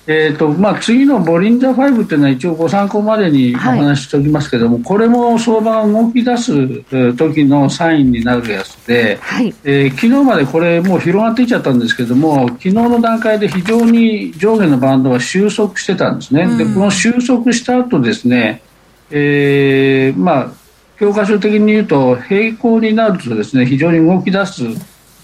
[0.08, 18.64] えーとまあ、次のボリンジャー5というのは一応ご参考までにお話ししておきますけれども、はい、これも相場が動き出す時のサインになるやつで、はい、えー、昨日までこれもう広がってきちゃったんですけども昨日の段階で非常に上下のバンドが収束してたんですね、うん、でこの収束した後ですね、
[19.12, 20.52] えー、まあ
[20.98, 24.64] 教科書的に言うと平行になるとですね非常に動き出す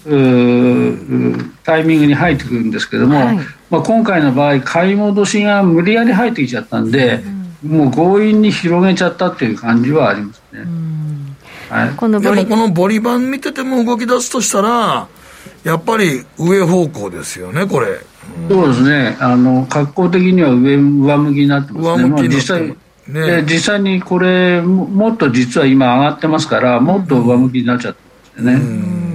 [0.04, 3.38] タイミングに入ってくるんですけども、はい、
[3.70, 7.20] まあ、今回の場合買い戻しが無理やり入ってきちゃったんで、
[7.64, 10.64] うん、もう強引に広げちゃったっていう感じはありますね。
[11.70, 15.06] はい、このでもこのボリバン見てても動き出すとしたら
[15.64, 19.16] やっぱり上方向ですよねこれ、うん、そうですね。
[19.20, 22.04] あの格好的には上上向きになってますね。
[22.04, 22.76] 上向き
[23.08, 28.00] ね、実際にこれもっと実は今上がってますからもっと上向きになっちゃって
[28.36, 29.07] ますね、うん、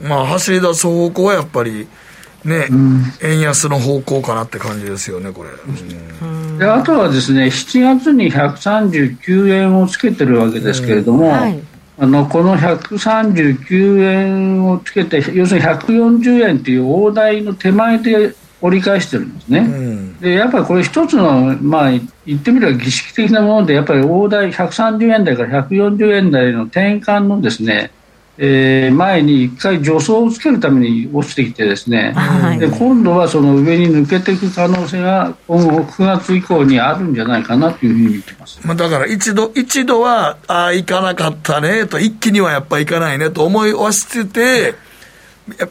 [0.00, 1.86] まあ走り出す方向はやっぱり
[2.46, 5.50] ね、うん、円安の方向かなって感じですよね、これ。
[5.50, 11.60] うん、であとはですね、7月に139円をつけてるわけですけれども、はい、
[11.98, 19.58] あのこの139円をつけて、要するに140円という大台の手前で折り返してるんですね。
[19.58, 27.90] うん、でやっぱりこれ一つの、まあ、言ってみれば儀式的なもので、やっぱり大台130円台から140円台の転換のですね、
[28.38, 44.85] えー、前に一回助走をつけるために落ちてきてですね、はい、で今度はその上に抜けていく可能性が今後9月以降にあるんじゃないかなというふうに見てます、まあ、だから一度一度はああ行かなかったねと一気にはやっぱ行かないねと思いはしてて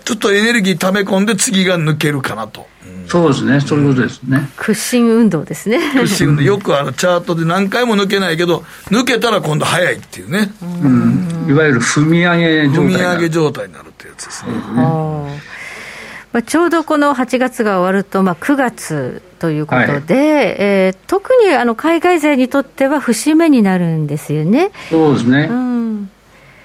[0.04, 2.68] ちょっとエネルギー溜め込んで次が抜けるかなと。
[3.08, 4.50] そうですね、そういうことですね。
[4.56, 5.80] 屈伸運動ですね。
[5.94, 6.42] 屈伸運動。
[6.42, 10.52] よくあのチャートで何回も抜けないけど、抜けたら今度早いっていうね。
[10.62, 11.48] うん。
[11.50, 12.84] いわゆる踏み上げ状態。
[12.84, 14.52] 踏み上げ状態になるってやつですね。
[16.36, 20.02] まあ、ちょうどこの8月が終わると、まあ、9月ということで、はい、
[20.60, 24.72] えー、特にあの海外勢にとっては節目になるんですよね。
[24.90, 25.48] そうですね。
[25.50, 26.12] うん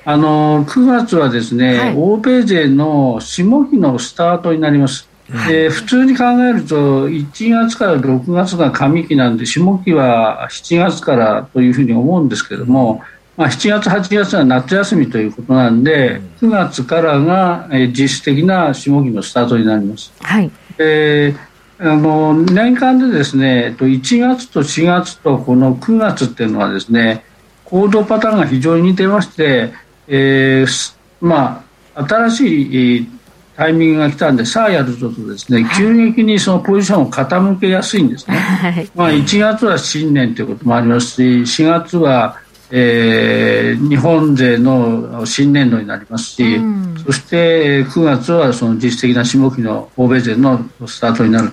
[0.05, 5.09] あの9月はですね、はい、欧米勢の下期のスタートになります。
[5.47, 13.03] で普通に考えると1月から6月が上期なんで下期は7月からというふうに思うんですけども、
[13.37, 20.13] まあ、7月、8月は夏休みということなんで9月からが実質的な下期のスタートになります。
[20.21, 21.35] はい、え
[21.79, 27.25] あの年間でですね1月と4月とこの9月っていうのはですね
[27.65, 29.73] 行動パターンが非常に似てまして、
[30.13, 33.09] えー、まあ新しい
[33.57, 38.37] タイミングが来たんで、さあやるぞとですね、急激にそのポジションを傾けやすいんですね。
[38.37, 41.23] はい、まあ1月は新年ということもありますし、
[41.63, 42.37] 4月は、
[42.73, 51.53] えー、日本勢の新年度になりますし、うん、そして9月はその実質的な下期の欧米勢のスタートになる。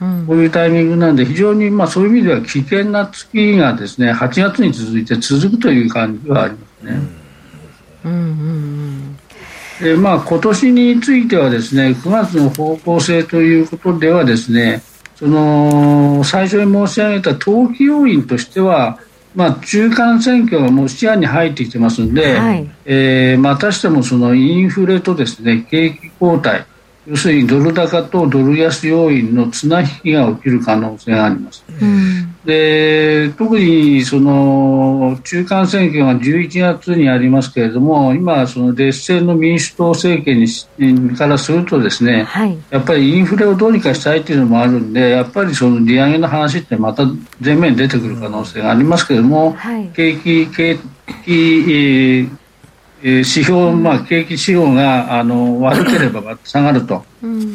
[0.00, 6.92] うん、こういうタイミングなんで非常にまあそういう意味では危険な月がですね8月に続いて続くという感じはありますね。
[6.92, 7.17] うん
[8.04, 9.18] うんうん
[9.80, 14.82] でまあ、今年についてはですね9月の方向性ということではですね
[15.14, 18.98] その最初に申し上げた投機要因としては、
[19.36, 26.64] まあ、中間選挙がもう視野に入ってきてますので、はい、えー、またしてもそのインフレとですね景気後退
[27.08, 31.64] 要するにドル高とドル安要因の綱引きが起きる可能性があります。
[31.80, 47.04] うん、で特にその中間選挙が11月にありますけれども今、その劣勢の民主党政権にからするとですね、はい、やっぱりインフレをどうにかしたいというのもあるんでやっぱりその利上げの話ってまた
[47.40, 50.78] 前面に出てくる可能性がありますけれども、はい、景気景
[51.24, 52.47] 気え
[53.02, 57.04] 指標、まあ、景気指標があの悪ければ下がると、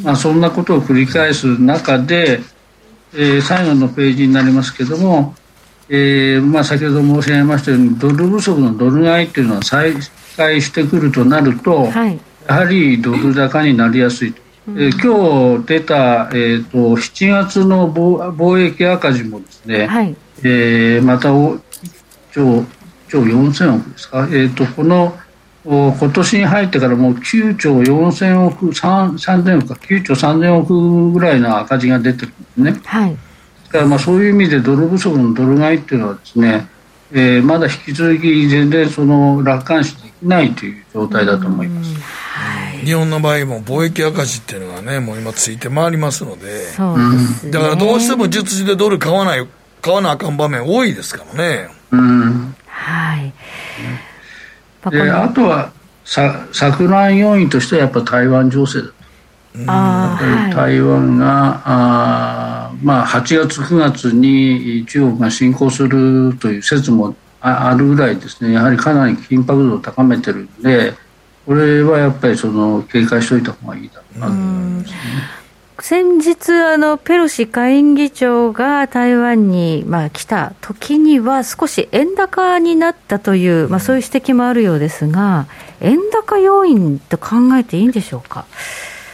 [0.03, 2.39] まあ、そんなことを繰り返す中で、
[3.13, 5.35] えー、最後のページになりますけれども、
[5.89, 9.93] えーまあ、先ほど申し上げましたようにドル不足のドル買いというのは再
[10.37, 14.41] 開してくるとなると、はい、やはりドル高になりやすいと。
[14.65, 21.59] えー、今日出た、えーと、7月の貿易赤字もですね、はい、えー、また1
[22.31, 22.63] 兆
[23.09, 25.17] 兆4000億ですか、えーとこの
[25.65, 32.81] 今年に入ってからもう9兆4000億、3000億か、9兆3000億ぐらいの赤字が出てるんですね。
[32.85, 33.17] はい。
[33.67, 36.67] だからまあそういう意味でドル不足のドル買いっていうのはですね、
[37.13, 41.95] えー、まだ引き続き全然その楽観視できないという状態だと思います。
[41.95, 49.47] はい、日本の場合も貿易赤字っていうのがね、もう今ついて回りますので、そうですね、だからどうしても実質でドル買わない、
[49.81, 51.69] 買わなあかん場面多いですからね。
[51.91, 52.55] うん。
[52.67, 53.33] はい。
[54.91, 55.71] であとは
[56.05, 58.87] さ錯乱要因としてはやっぱ台湾情勢だ。
[58.87, 58.93] と。
[59.67, 68.53] あ台湾が、はい、あまあ、8月、9月に中国が侵攻するという説もあるぐらいですね。
[68.53, 70.93] やはりかなり緊迫度を高めてるんで
[71.45, 74.97] これはやっぱりその警戒しておいた方がいいだろうなと思いますね。
[75.85, 85.45] 先日あの、ペロシ下院議長が台湾に、まあ、来た時には、少し円高になったという、まあ、そういう指摘もあるようですが、
[85.81, 88.45] 円高要因と考えていいんでしょうか？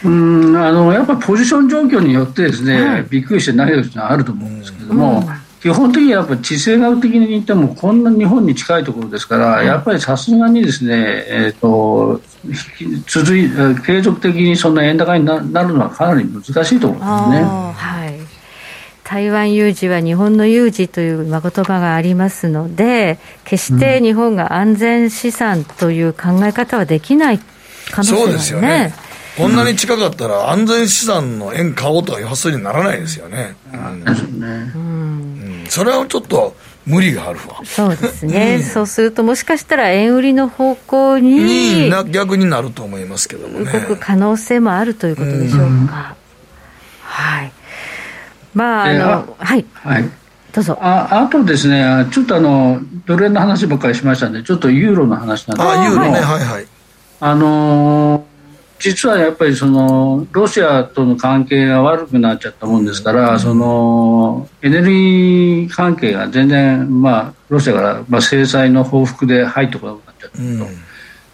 [0.06, 12.22] うんあのやっぱりポジション状況によってですね、はい、びっくりしてないというのはあると思うんですけども、うん基本的にはやっぱり地政学的に言ってもこんな日本に近いところですから、やっぱりさすがにですね、えーと、
[13.08, 13.50] 続い
[13.86, 17.44] 継続的にそんな円高になるのはかなり難しいと思いますね。
[17.44, 18.40] はい
[19.10, 27.40] 台湾有事は日本の有事という言葉がありますので、決して日本が安全資産という考え方はできない
[27.90, 28.94] 可能性が、ね、そうですよね。
[29.36, 33.56] こんなに近かったら安全資産の円買おうとは要するにならないですよね。
[33.74, 35.29] うん
[35.70, 36.56] それはちょっと
[36.86, 37.62] 無理があるわ。
[37.64, 38.56] そうですね。
[38.56, 41.40] うん、そうするともしかしたら円売りの方向に
[41.88, 43.72] に逆になると思いますけどもね。
[43.72, 46.16] 動く可能性もあるということでしょうか。
[47.02, 47.52] はい。
[48.54, 49.66] まあ、あの、はい。
[49.74, 50.10] はい。
[50.52, 50.78] どうぞ。
[50.82, 55.82] ああとですね、ちょっとあの、ドル円の話ばっかりしましたんで、ちょっとユーロの話なんですけど。
[55.82, 56.66] あ、ユーロね、はいはい。
[57.20, 58.29] あのー
[58.80, 70.44] 実はやっぱりそのロシアとの関係が悪くなっちゃったもんですから、そのエネルギー関係が全然、まあ、ロシアからまあ制裁の報復で入ってこなくなっちゃったと。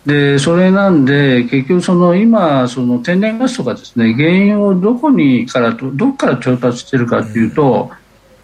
[0.05, 7.91] でそれなんで結局その今その天然ガスとかですね原因をどこにからとどこから調達してるかというと、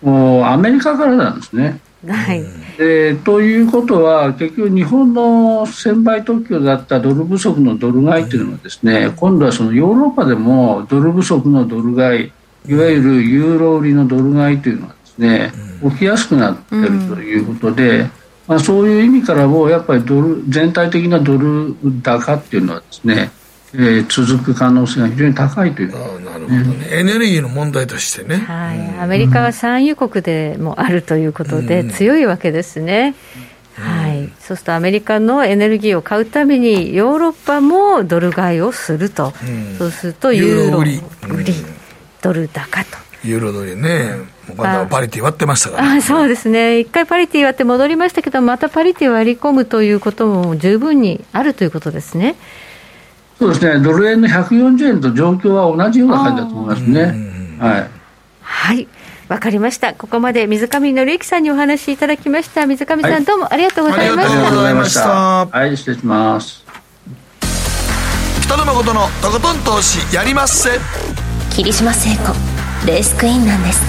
[0.02, 1.80] もうアメリカからなんですね。
[2.08, 2.44] はい、
[2.78, 12.32] でということは結局日本の専売特許だったドル不足のドル買いというのはですね今度はそのヨーロッパでもドル不足のドル買い
[12.68, 15.52] いわゆるユーロ売りのドル買いというのはですね
[15.92, 18.08] 起きやすくなっているということで、
[18.48, 23.32] まあ、そういう意味からもやっぱりドル全体的なドル高っていうのはですね
[23.74, 33.16] えー、続く可能性が非常に高いという、あなるほどね、エネルギーの問題としてね、はい、アメリカは産油国でもあるということで、強いわけですね。
[33.76, 41.54] はい、そうするとアメリカのエネルギーを買うためにヨーロッパもドル買いをすると、うん、そうするとユーロ売り、売り。
[42.22, 42.98] ドル高と。
[43.24, 44.16] ユーロドルね、
[44.56, 52.36] まだパリティ割ってましたから、ね、あそうですね、一回パリティ割って戻りましたけど、またパリティ割り込むということも十分にあるということですね。
[53.42, 57.58] そうですね、ドル円の140円と状況は同じような感じだと思いますね。
[57.58, 57.90] はい。
[58.40, 58.88] はい
[59.30, 59.96] わかりました。
[59.96, 62.68] ここまで水上紀之さんにお話しいただきました。
[62.68, 64.32] 水上さん、はい、どうもありがとうございました。
[64.32, 65.10] ありがとうございました。
[65.48, 66.64] はい、失礼します。
[68.44, 70.70] 北野誠のとことん投資やりまっせ。
[71.50, 72.36] 霧島聖子、
[72.86, 73.82] レースクイーンなんです。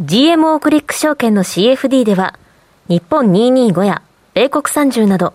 [0.00, 2.38] GMO クリック証券の CFD では、
[2.88, 4.00] 日本225や
[4.32, 5.34] 米国30など、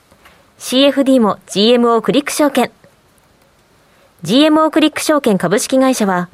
[0.61, 2.71] CFD も GMO クリック証券。
[4.23, 6.29] GMO クリック証券株式会社は、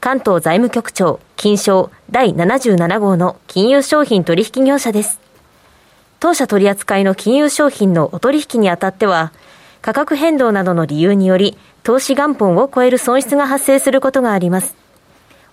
[0.00, 5.18] 関東財務局長金賞第77号の金融商品取引業者です。
[6.20, 9.32] 当社取扱いの金融商品のお取引にあたっては、
[9.82, 14.76] 価格変動などの理由により、投資元本を超える損失が発生することがあります。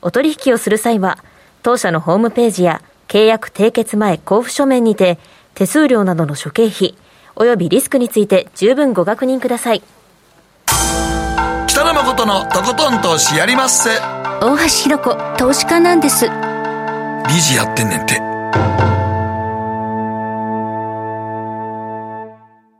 [0.04, 1.18] お取引をする際は、
[1.64, 5.18] 当社のホームページや契約締結前交付書面にて、
[5.56, 6.94] 手数料などの諸経費、
[7.40, 9.82] 及びリスクについて十分ご確認ください。
[11.68, 13.92] 北野誠のとことん投資やりまっせ。
[14.42, 16.26] 大橋ひろ子投資家なんです。
[16.26, 16.32] 理
[17.36, 18.20] 事やってんねんて。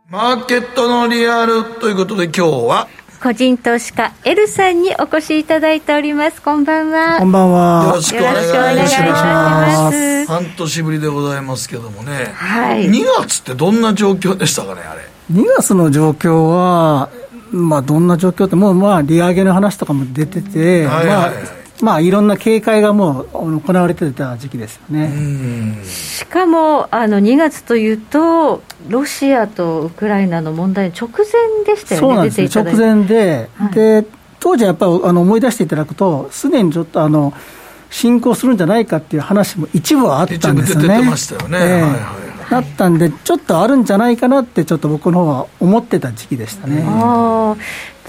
[0.10, 2.88] マーケットのリアルということで今日は
[3.22, 6.42] 個人投資家 L さんにお越しいただいております。
[6.42, 7.20] こんばんは。
[7.20, 7.86] こんばんは。
[7.88, 10.26] よろしくお願いします。
[10.26, 15.02] 半年ぶりでございますけどもね、はい、2月ってどんな状況でしたかねあれ
[15.34, 17.10] ？2月の状況は
[17.52, 21.08] まあ、どんな状況って、もうまあ利上げの話とかも出てて、はいはい。
[21.08, 25.84] まあまあ、いろんな警戒がもう行われてた時期ですよね。
[25.86, 34.06] しかもあの2月というと、ロシアとウクライナの問題、直前でしたよね、そうなんです直前で、はい、で
[34.40, 37.34] 当時やっぱりあの思い出していただくと、すでにちょっとあの
[37.90, 40.88] 進行するんじゃないかっていう話も一部はあったんですよね。
[40.90, 46.84] 出てましたよね、えーはいはいなったんで、ちょっとあるんじゃないかなって、ちょっと僕の方は思ってた時期でしたね。
[46.88, 47.56] あ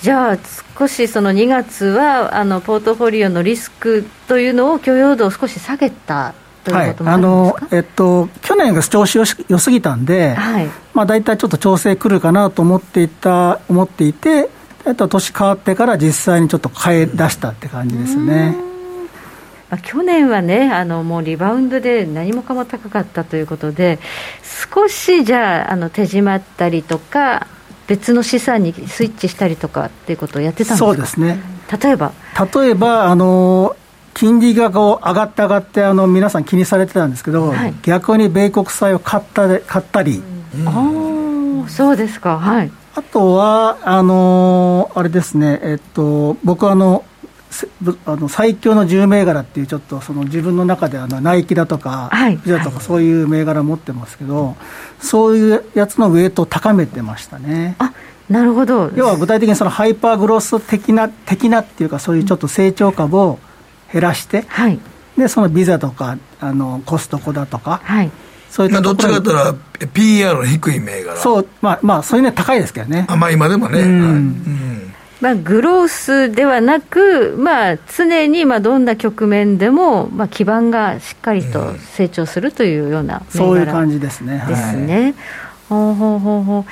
[0.01, 0.39] じゃあ、
[0.79, 6.35] 少しその2月は、あのポートフォリオのリスクというのを許容度を少し下げた
[6.65, 14.51] ということもあのえっと、去年が調子よ良すぎたんで、はいまあ、大体ちょっと調整くるかなと思っていた思っていて、
[14.87, 18.70] えっと、年変わってから実際にちょっと変え出したって感じですね。
[19.71, 23.99] まあ、去年はね、あのもうリバウンドで何もかも高かったということで、
[24.75, 27.47] 少しじゃあ、あの手締まったりとか、
[27.87, 30.87] 別の資産にスイッチしたりとかっていうことをやってたんですか？
[30.87, 31.41] そうですね。
[31.83, 32.13] 例えば？
[32.55, 33.75] 例えばあの
[34.15, 40.23] 金利がこう上がって上がってあの皆さん気にされてたんですけど、はい、逆に米国債を買った買ったり、
[40.55, 40.69] うん、
[41.63, 42.39] ああそうですか。
[42.39, 42.71] はい。
[42.95, 45.61] あとはあのあれですね。
[45.63, 47.05] えっと僕はあの
[48.07, 54.57] あの最強の10銘柄っていうちょっとその自分の中であのナイキだとか、はい、ジャとかそういう銘柄持ってますけど、はい、
[55.01, 57.77] そういうやつのウエイトを高めてましたね。
[57.79, 57.93] あ
[58.29, 58.91] なるほど。
[58.95, 63.41] 要は具体的にそのハイパーグロス的な的なっていうかそういうちょっと成長株を
[63.93, 64.79] 減らして、はい、
[65.19, 68.11] でそのビザとかあのコストコだとか、はい、
[68.49, 69.55] そういったどっちかとったら
[69.93, 71.17] PR の低い銘柄。
[71.17, 73.07] そうまあまあそういうね高いですけどね。
[73.09, 74.80] あまあ今でもね、うん、うん
[75.21, 84.43] まあ、グロースではなく、まあ、常にまあどんな局面でも、まあ、基盤がしっかりと成長するというような、うん、そういう感じですね。
[84.49, 85.03] ですね。
[85.03, 85.15] はい、
[85.69, 86.65] ほうほうほうほう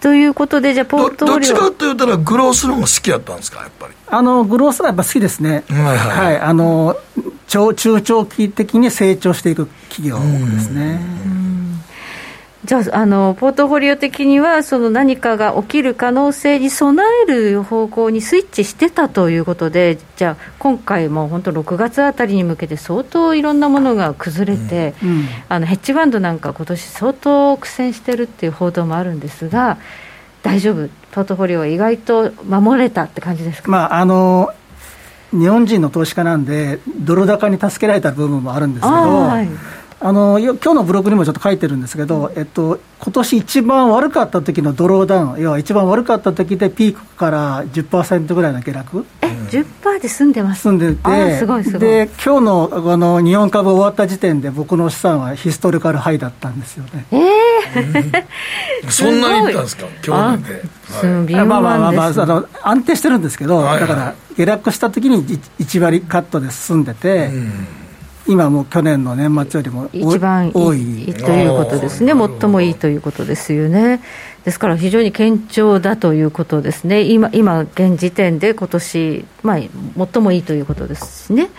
[0.00, 3.94] ということで、じゃあ、ポートどっちかというと、グロースの方が好きやったんですか、やっぱり。
[4.08, 6.96] あのグロースはやっぱ好きですね、はい、はいはい、あの
[7.48, 10.18] 中長期的に成長していく企業
[10.50, 11.00] ですね。
[12.66, 25.08] じゃああの、ポートフォリオ的には、その何かが起きる可能性に備える方向にスイッチしてたということで、じゃあ、今回も本当、6月あたりに向けて、相当いろんなものが崩れて、うん。
[25.10, 29.78] うん、あのヘッジファンドなんか、今年相当苦戦してるっていう報道もあるんですが、
[30.42, 33.70] 大丈夫、ポートフォリオは意外と守れたって感じですか？
[33.70, 34.50] まああの
[35.32, 39.48] 日本人の投資家なんで、ドル高に助けられた部分もあるんですけど、はい
[39.98, 49.06] あの今日のブログにもちょっと書いてるんですけど、えっと今年一番悪かった時のドローダウン、要は一番悪かった時でピークから10%ぐらいの下落。
[49.22, 50.62] え、10%で済んでます。
[50.62, 51.80] 済んでて、すごいすごい。
[51.80, 57.06] で今日のあの日本株終わった時点で、僕の資産はヒストリカルハイだったんですよね。
[57.12, 59.20] えそん。
[59.20, 59.50] なにい。
[59.50, 60.62] ったんですか、去年で。
[61.36, 65.24] はい、まあまあまあ、まあ、あの安定してるんですけど、はいはい、だから下落した時に
[65.58, 67.52] 1割カットで進んでて、うん、
[68.28, 71.14] 今も去年の年末よりも一番多い。
[71.14, 74.00] ということですね、最もいいということですよね。
[74.44, 79.58] ですから非常に堅調だということですね、今、今現時点で今年まあ
[80.12, 81.50] 最もいいということですしね。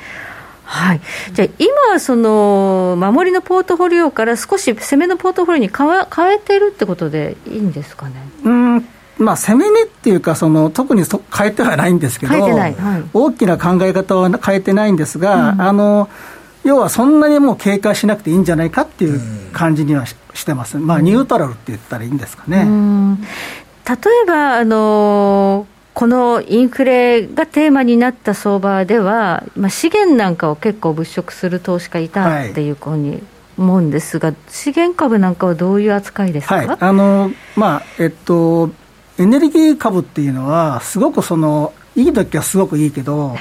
[0.64, 1.02] はい、
[1.32, 8.16] じゃあ、今、その守りのポートフォリオから少し攻めのポートフォリオに変変えてるってことでいいんですかね？
[8.44, 8.86] うん。
[9.18, 11.04] まあ、攻め目っていうかその、特に
[11.36, 12.76] 変えてはないんですけど、はい、
[13.14, 16.10] 大きな考え方は変えてないんですが、うん、あの
[16.68, 19.22] 要はそんなにもう警戒しなくていいんじゃないかっていう
[19.54, 20.16] 感じにはし,、
[20.46, 22.68] てます、まあ、ニュートラルって言ったらいいんですかね。
[23.88, 33.24] 例えばあのこのインフレがテーマになった相場では、まあ、資源なんかを結構物色する投資家いたっていうふうに
[33.58, 38.70] 思うんですが、はい、資源株なんかはどういう扱いですか、はい、あのまあえっと、
[39.18, 43.38] エネルギー株っていうのは、すごくそのいい時はすごくいいけど、はい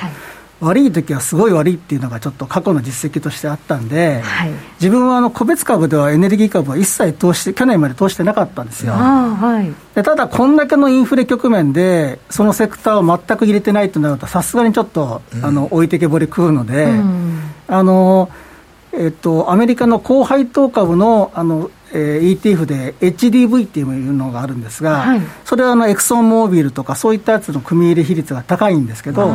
[0.67, 4.51] 悪い時はすごい悪いっていうのがちょっと過去の実績としてあったんで、はい、
[4.81, 18.29] 自分はあの個別株ではエネルギー株は一切投資去年まで投してなかったんですよ、はい、でただこんだけのインフレ局面でそのセクターを全く入れてないとなるとさすがにちょっと、うん、あの置いてけぼり食うので、うん、あの
[18.99, 29.35] えっと、アメリカの高配当株のあの、えー、ETF で HDV っていうのがあるんですが、はい、それはあのエクソンモービルとかそういったやつの組み入れ比率が高いんですけど、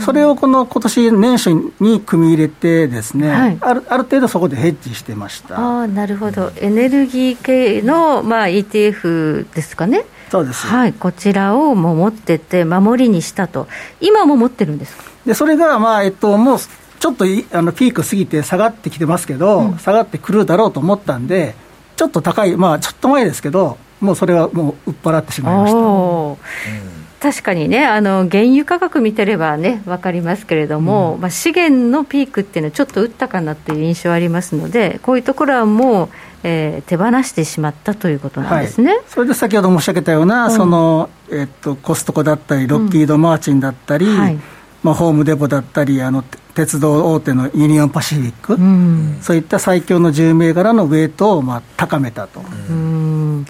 [0.00, 5.82] それをこの今年年初に組み入れてですね、はい、あるある程度そこでヘッジしてました。
[5.82, 10.04] あなるほど、エネルギー系の、まあ、ETF ですかね？
[10.30, 13.66] そうです、はい、こちらをも持ってて、守りにしたと、
[14.00, 15.04] 今も持ってるんですか？
[15.26, 21.54] でそれが、まあえっと、もうちょっとあのピーク過ぎて下がってきてますけど、うん、下がってくるだろうと思ったんで、
[21.96, 26.97] ちょっと高い、まあ、ちょっと前ですけど、もうそれはもう売っ払ってしまいました。
[27.22, 36.08] うん確かにね、あの原油価格見てればね、分かりますけれども、うん、まあ、資源のピークっていうのは、ちょっと打ったかなっていう印象ありますので、こういうところはもう、
[36.44, 44.38] えー、手放してしまったということなんですね、はい、それで先ほど申し上げたような、うん、そのえー、っとコストコだったり、ロッキード・マーチンだったり、うんはい、
[44.84, 52.40] まあ、ホームデポだったり、あの鉄道大手のユニオンパシフィック、うん、そういった最強の10銘柄のウェイトをまあ高めたと。
[52.70, 53.46] うん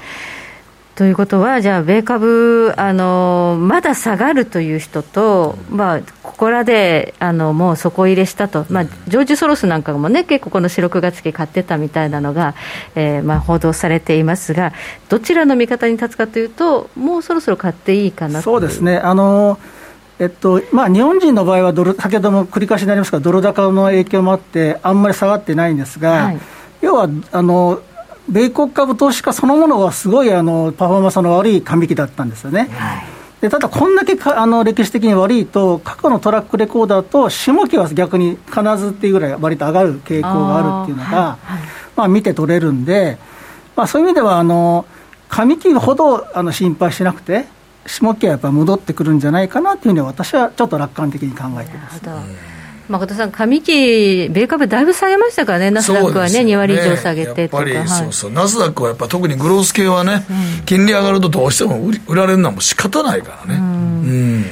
[0.99, 12.57] ということは、じゃあ、米株、あのまだ下がるという人と、まあ、ここらであのもう底入れしたと、まあ、ジョージ・ソロスなんかもね、結構この4、6月期買ってたみたいなのが、
[12.97, 14.73] えーまあ、報道されていますが、
[15.09, 18.99] どちらの見方に立つかというと、もうそろそろ買っていいかなそうですね。
[18.99, 19.61] あの
[20.19, 26.41] えっとまあ、日本人の場合はドル、先ほども繰り返しになりますが、ドル高の影響もあって、あんまり下がってないんですが、はい、
[26.81, 27.83] 要はあの
[28.29, 32.69] 米国株投資家そのものはすごいあのパフォーマンスの悪い上期だったんですよね。
[32.73, 43.17] はいでただ、こんだけかあの歴史的に悪いと、過去のトラックレコーダーと下期は逆に必ずっていうぐらい、割と上がる傾向があるっていうのが、はいはい、まあ、見て取れるんで、
[43.77, 44.87] まあ、そういう意味ではあの、
[45.29, 47.47] 上期ほどあの心配しなくて、
[47.87, 52.01] 下期はやっぱり戻ってくるんじゃないかなというふうに私はちょっと楽観的に考えてます。
[52.89, 56.55] 誠さん、上期、米株だいぶ下げましたからね、ナスダックはね、ね。
[56.55, 63.61] 2割以上下げてとか、やっぱり、そうそう、ナスダックはやっぱ特にグロース系はね、うん、金利上がるとどうしても売売られるのはもう仕方ないからね。
[63.61, 63.69] うん、う
[64.39, 64.45] ん。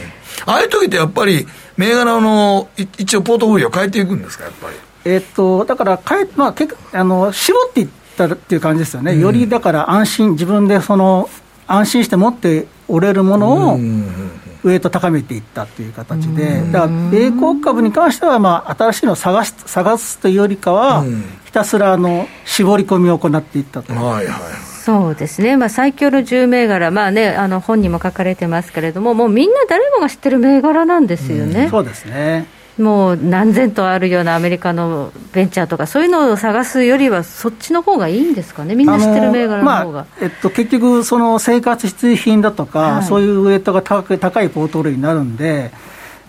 [0.46, 4.76] ああいう時ってやっぱり、銘柄の一応、ポートフォリオ変えていくんですか、やっぱり？
[5.08, 11.30] えっと、だから変え、まあ、けあの絞っていったっていう感じですよね、うん、よりだから安心、自分でその
[11.68, 13.78] 安心して持っておれるものを、
[14.66, 21.04] ウエイト高めていったという形で、だから米国株に関しては、まあ、新しいのを探し探すというよりかは、
[21.44, 23.92] ひたすらあの絞り込みを行っていったと。
[23.94, 24.34] はいはい
[24.86, 31.64] そうですね、まあ、最強の10銘柄、まあね、あの本にも書かれてますけれども、もうみんな誰もが知ってる銘柄なんですよね。
[31.64, 32.46] うん、そうですね
[32.78, 45.70] もう何千とあるようなアメリカのベンチャーとか、そういうのを探すよりは、そっちの方がいいんですかね、みんな知ってる銘柄の方が、まあ、えっと、結局、その生活必需品だとか、はい、そういうウエイトが高い高いポートフォリオになるんで、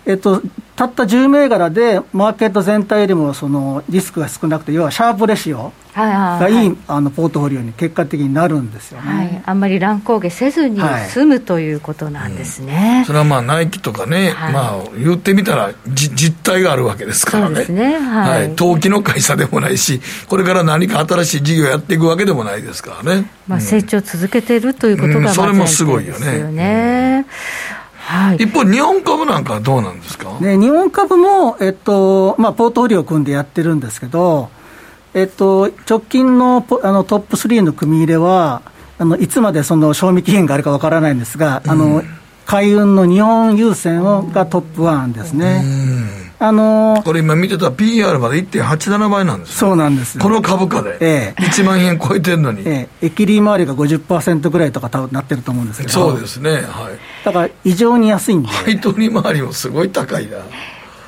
[0.08, 0.42] えっと、
[0.78, 10.80] たった10銘柄で、マーケット全体よりもそのリスクが少なくて、要はシャープレシオがいい、はい、あのポートフォリオに結果的になるんですよね、はい、あんまり乱高下せずに
[11.10, 17.98] 済む、ということなんですね、うん、それはまあナイキとかね、まあ、言ってみたらじ、実態があるわけですからね、ね。
[17.98, 20.00] はい、投機の会社でもないし、
[20.30, 23.30] これから何か新しい事業やっていくわけでもないですからね。
[23.48, 27.26] まあ、成長続けてるということが、うん、それもすごいよね。
[28.08, 34.50] はい、一方、日本株なんかはどうなんですか、ね、日本株も、えっとまあ、ポートフォリオを組んでやってるんですけど、
[35.14, 38.62] えっと、直近のあのトップ3の組み入れは、
[38.98, 42.02] あのいつまでその賞味期限があるかわからないんですが、あの
[42.46, 44.02] 海運の日本郵船
[44.32, 45.66] がトップ1ですね。
[46.40, 55.94] あのー、これ今見てた PR まで1.87倍なんです、そうなんですこの株価で、ええ、1万円超えてるのに、ええ、エキリ回りが50%ぐらいとかなってると思うんですけど。
[55.94, 56.52] そうですね。
[56.52, 56.64] はい
[57.28, 58.48] だから異常に安いんで。
[58.48, 60.38] 配当利回りもすごい高いな。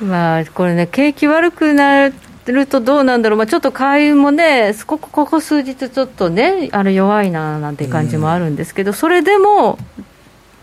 [0.06, 2.10] まあこれね景気悪くな
[2.46, 9.78] るとどうなんだろう、まあ、ちょっと海運もね、ここここ数日、ちょっとね、あれ弱いななんて感じもあるんですけど、それでも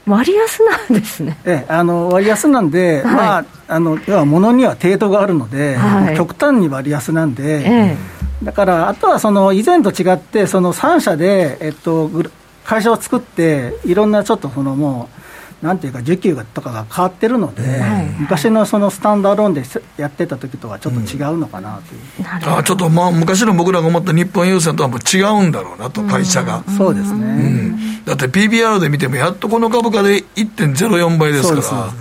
[0.08, 7.98] 割安なんですね、ええ、あの割安なんで、はい、まあ、あの要は物には程度があるので、はい、極端に割安なんで、え
[8.42, 12.10] え、だからあとはその以前と違って、その3社で、えっと、
[12.64, 15.27] 会社を作って、いろんなちょっとそのもう、
[15.62, 19.64] なんていうか、需給とかが変わってるので、はい、昔のそのスタンドアローンで
[19.98, 31.94] やってた時とはちょっと違うのかなという、うん、あちょっとまあ昔の僕らが思った日本郵船とはもう違うんだろうなと、会社が、うん、そうですね、うん、だって PBR で見ても、やっとこの株価で1.04倍ですから、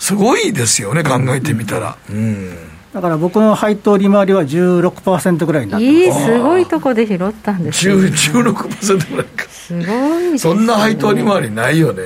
[0.00, 1.96] すごいですよね、考えてみたら。
[2.10, 2.56] うん。
[2.92, 9.44] だから僕の配当利回りは16%ぐらいになっていいすごいとこで拾ったんですよ、ね、16%ぐらいか。
[9.50, 12.02] すごい、ね、そんな配当利回りないよね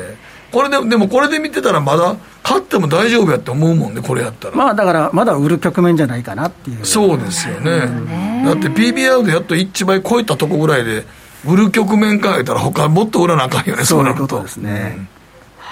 [0.53, 4.57] これででもこれで見てたらまだ勝っても大丈夫やって思うもんねこれやったら。
[4.57, 6.85] まあだからまだ売る局面じゃないかなっていう。
[6.85, 7.81] そうですよね。
[8.45, 11.05] だって PBR でやっと1倍超えたとこぐらいで
[11.47, 15.09] 売る局面考えたら他もっと売らなあかんよねそうなるとですね、うん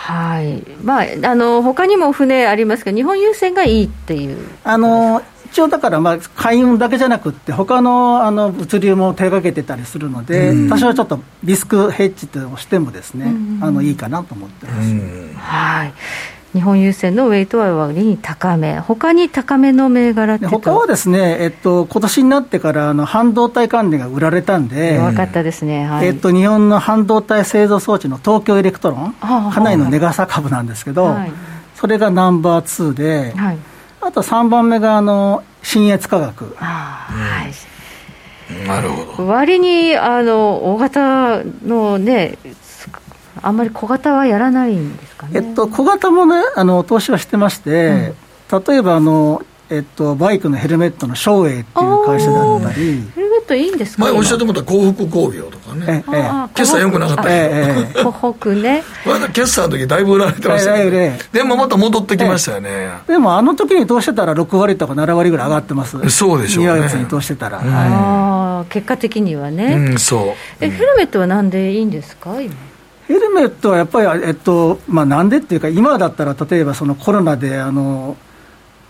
[0.09, 0.63] はい。
[0.83, 4.39] まあ、あの他にも船ありますけど、日本郵船がいいっていう。
[4.65, 5.21] あの
[5.51, 14.91] 一応だから、まあ、海運だけじゃなくて、他のあの物流も手がけてたりするので、うん、多少ちょっとリスクヘッジとしてもですね、うん、あのいいかなと思ってます。
[14.91, 15.93] うん、はい。
[16.55, 31.33] 日本郵船のウェイトは割に高め、他に高めの銘柄って他はですね、えっと今年になってからあの半導体関連が売られたんで、弱かったですね、はい、えっと、日本の半導体製造装置の東京エレクトロン、かなりの値嵩株なんですけど、はい、
[31.75, 33.59] それがナンバー2で、はい、
[34.01, 36.55] あと3番目があの信越化学。
[36.57, 42.39] はい、なるほど割にあの大型のね
[43.43, 45.33] あんまり小型はやらないんですかね。
[45.35, 48.15] えっと、小型もね、あの投資はしてまして、
[48.51, 53.03] うん、例えばあの、えっと、バイクのヘルメットの松栄っていう会社だったり。
[53.15, 54.05] ヘルメットいいんですか？
[54.05, 56.05] 前おっしゃってもらった幸福工業とかね。
[56.11, 58.83] ええ、決算よくなかったええ、幸福ね。
[59.07, 62.91] まだ決算の時だいぶ売られてましたね、えでもまた戻ってきましたよね。
[63.07, 65.99] でもあの時に投資してたら6割とか7割ぐらい上がってます。
[66.11, 66.73] そうでしょうね。
[66.73, 67.59] 2月に投資してたら。
[67.59, 69.75] ああ、結果的にはね。
[69.91, 70.65] うん、そう。
[70.65, 72.41] え、ヘルメットはなんでいいんですか？
[72.41, 72.55] 今。
[73.07, 78.17] ヘルメットはやっぱり、えっとまあ、なんでっていうか、今だったら例えばそのコロナであの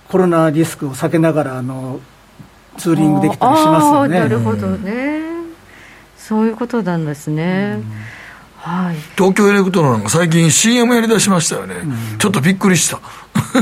[0.09, 2.00] コロナリスクを避けながらあの
[2.78, 4.20] ツーリングできたりしますよね。
[4.20, 5.22] なるほどね、
[6.16, 7.76] そういうことなんですね。
[7.76, 7.92] うん。
[8.59, 13.00] はい、東京エレクトロンが最近 CM やりだしましたよね、うん、ちょっとびっくりした。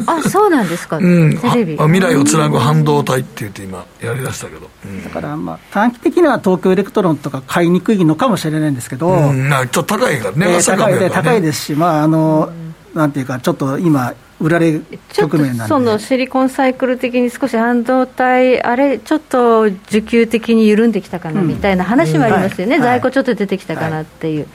[0.07, 1.77] あそうなんですか、うん、テレビ。
[1.77, 12.51] 未来をつなぐ半導体って言って今やりだしたけど、うん、だからまあ短期的には東京エレクトロンとか買いにくいのかもしれないんですけど、うん、なちょっと高いからね、えー、高いで高いですしまああの、
[12.95, 14.81] なんていうかちょっと今売られ
[15.13, 24.41] 局面なんそのシリコンサイクル的に少し半導体、あれ、ちょっと需給的に緩んできたかなみたいな話もありますよね、在庫ちょっと出てきたかなっていう。
[24.41, 24.49] はい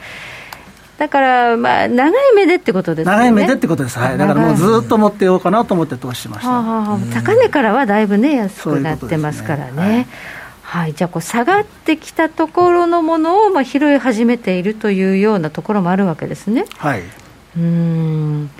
[1.01, 3.11] だから、まあ、長い目でってことですね。
[3.11, 3.97] 長い目でってことです。
[3.97, 4.19] はい。
[4.19, 6.51] だからもうずっと持ってようかなと思って投資しました。
[6.51, 6.61] はあ
[6.91, 9.71] はあ、高値からはだいぶね、安くなってますからね。
[9.71, 9.83] ううね
[10.61, 16.65] はい、はい、じゃあこう下がってきたところのものをまあ拾い始めているというようなところもあるわけですね。
[16.77, 17.01] はい、
[17.57, 18.51] うん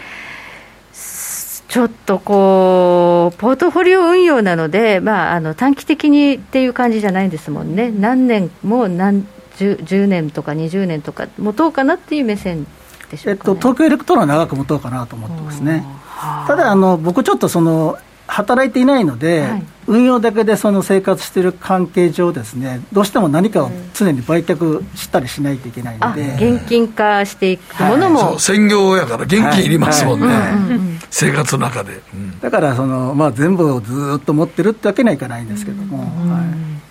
[1.72, 12.68] ちょっとこう、ポートフォリオ運用なので、まあ、あの短期的にっていう感じじゃないんですもんね、何年も何 10, 10年とか20年とか持とうかなっていう目線
[13.10, 15.86] でしょうか、ね、えっと、東京エレクトロンは長く持とうかなと思ってますね。
[16.46, 17.98] ただあの僕ちょっとその
[18.32, 30.28] 働いていないので、はい、運用だけでその生活している関係上ですねどうしても何かを常に売却したりしないといけないので、現金化していくものも、はい、専業やから現金いりますもんね、
[31.10, 36.00] 生活の中で、うん、だからその、まあ、全部をずっと持ってるってわけにはいかないんですけども、
[36.32, 36.82] はい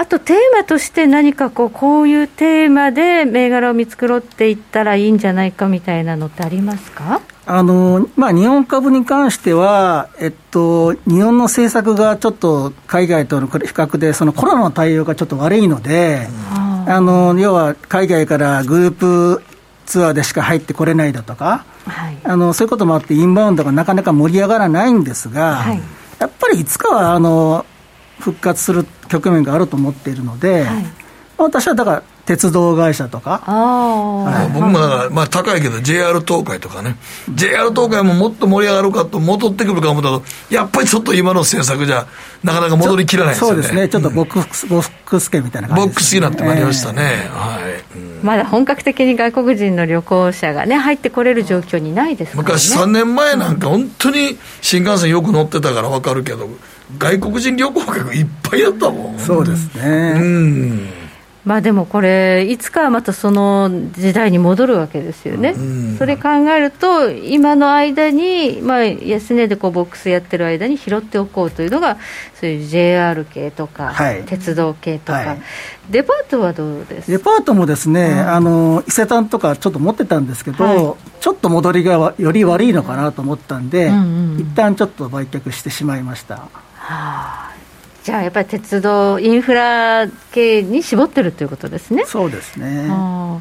[0.00, 7.20] あとテーマとして何かこうこういうテーマで銘柄を見繕っていったらいいんじゃないかみたいなのってありますか？
[7.44, 19.42] あのまあ、日本株に関しては、えっと、日本の政策がちょっと海外との比較で、そのコロナの対応がちょっと悪いので、あの要は海外からグループ
[19.84, 25.80] ツアーでしか入ってこれないだとか、はい、あのそういうこともあって、インバウンドがなかなか盛り上がらないんですが、はい、
[26.20, 27.66] やっぱりいつかはあの
[28.20, 30.84] 復活する局面があると思っているので、はい、
[31.38, 36.96] 私はだから鉄道会社とか、はい、僕もだから、まあ、高いけど JR 東海とかね。
[37.34, 42.06] JR 東海ももっと盛り上がるかと戻ってくるか思ったとやっぱりちょっと今の政策じゃ
[42.44, 43.54] なかなか戻りきらないですよね。
[43.54, 43.88] そうですね。
[43.88, 56.48] ちょっとボックス、うん、ボックス系みたいな感じ、ね、ボックスになってまいりましたね、えー、はい、うん、まだ本格的に外国人の旅行者がね入ってこれる状況にないですから、ね、昔3年前なんか本当に新幹線よく乗ってたから分かるけど
[56.98, 59.18] 外国人旅行客いっぱいだったもん。
[59.18, 60.14] そうですね。
[60.16, 60.99] うん
[61.44, 65.60] まあでもこれ、いつかはまたその時代に戻るわけですよね、う
[65.94, 71.96] ん、それ考えると、今の間に、まあ、安値でこうボックスやってる間に拾っておこうというのが、
[72.38, 75.40] そういう JR 系とか、はい、鉄道系とか、はい、
[75.90, 77.10] デパートはどうです？
[77.10, 86.34] デパートもですね、うん、あの伊勢丹とかちょっと持ってたんですけど、はい、ちょっと戻りがより悪いのかなと思ったんで、うんうん、一旦ちょっと売却してしまいました。
[86.36, 87.54] はあ
[88.10, 92.04] じゃあやっぱり鉄道インフラ系に絞ってるということですね。
[92.06, 92.88] そうですね。
[92.90, 93.40] あ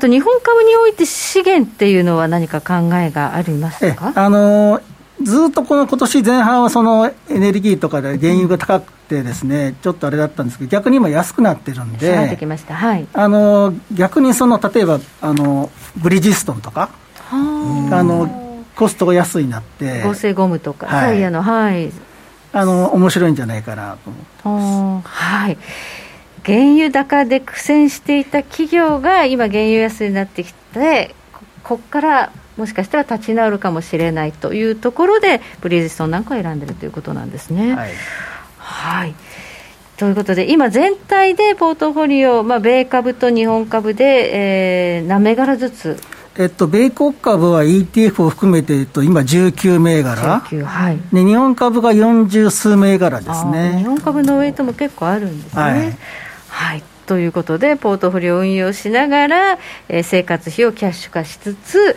[0.00, 4.12] と日本株において資源っていうのは何か考えがありますか？
[4.16, 4.80] あの
[5.22, 16.90] ずっとこの今年前半はそのエネルギーとかで原油が高くてですね、ちょっとあれだったんですけど、逆に今安くなってるんで、はい、あの逆にその例えばあのブリヂストンとか、
[17.30, 17.36] あ
[18.02, 21.92] のコストが安いなって、合成ゴムとか、はい、タイヤの、はい、
[22.58, 24.10] あの面白いんじゃないかなと
[24.48, 25.08] 思って。
[25.08, 25.58] はい。
[26.42, 31.14] 原油高で苦戦していた企業が今、原油安になってきて、
[31.62, 37.74] ここからもしかしたら立ち直るかもしれないというところで、ブリヂストンなんかを選んでるということなんですね。
[37.74, 37.90] はい、
[38.56, 39.14] はい。
[39.98, 46.00] ということで、今、全体でポートフォリオ、まあ、米株と日本株で、えー、何銘柄ずつ
[46.38, 55.62] えっと、米国株は ETF を含めて、えっと、今19銘柄、はい、で日本株が40数銘柄ですね日本株のウェイトも結構あるんですね。
[55.62, 55.98] はい、
[56.48, 59.58] はいということで、ポートフォリオを運用しながら、
[59.88, 61.96] えー、生活費をキャッシュ化しつつ、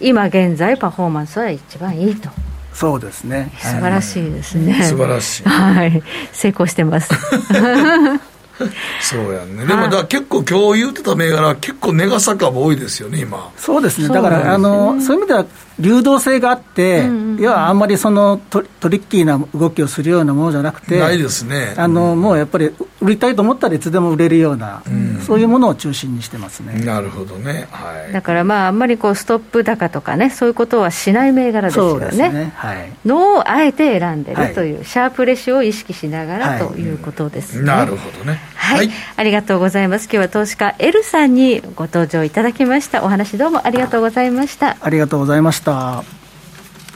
[0.00, 2.30] 今現在、パフォーマンスは一番いいと。
[2.72, 3.52] そうですね。
[3.58, 4.82] 素晴らしいですね。
[4.82, 5.44] 素晴らしい。
[5.44, 7.10] はい、成功してます。
[9.02, 13.50] そうやね、でもだ結構、今日言ってた銘柄、結構、値が株多いですよね、今。
[13.56, 15.44] そうですね、だから、あのそういう意味では、
[15.78, 26.80] 流動性があって、うんうん、要はあんまりそのトトリッキーな動きをするようなものじゃなくて、ないですね、あの、うん、もうやっぱり売りたいと思ったらいつでも売れるような、うん、そういうものを中心にしてますね。
[26.84, 32.52] なるほどね、はい、だからまあ、あんまりこうストップ高とかね、そういうことはしない銘柄ですよね、ね。
[32.56, 37.66] はい、のをあえて選んでるという、はい、シャープレシオを意識しながらということですね。
[37.66, 40.04] なるほどねはい、ありがとうございます。
[40.04, 43.04] 今日は投資家 L さんにご登場いただきました。
[43.04, 44.76] お話どうもありがとうございました。
[44.80, 46.02] ありがとうございました。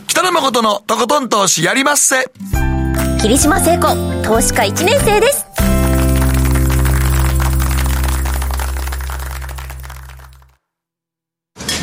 [0.08, 2.30] 北野誠のとことん投資やりまっせ。
[3.20, 3.86] 霧島聖子、
[4.24, 5.69] 投資家1年生です。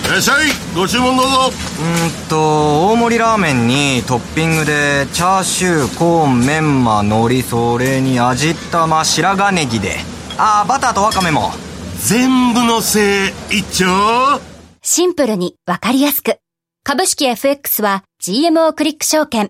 [0.08, 0.48] いらっしゃい。
[0.74, 1.32] ご注文どうぞ。
[1.50, 9.98] うんと大盛りラーメンにトッピングでチャーシューコーンメンマ海苔それに味玉白髪ネギで。
[10.38, 11.52] ああバターとワカメも。
[12.00, 14.40] 全部のせい一丁。
[14.82, 16.38] シンプルにわかりやすく。
[16.86, 19.50] 株式 FX は GMO クリック証券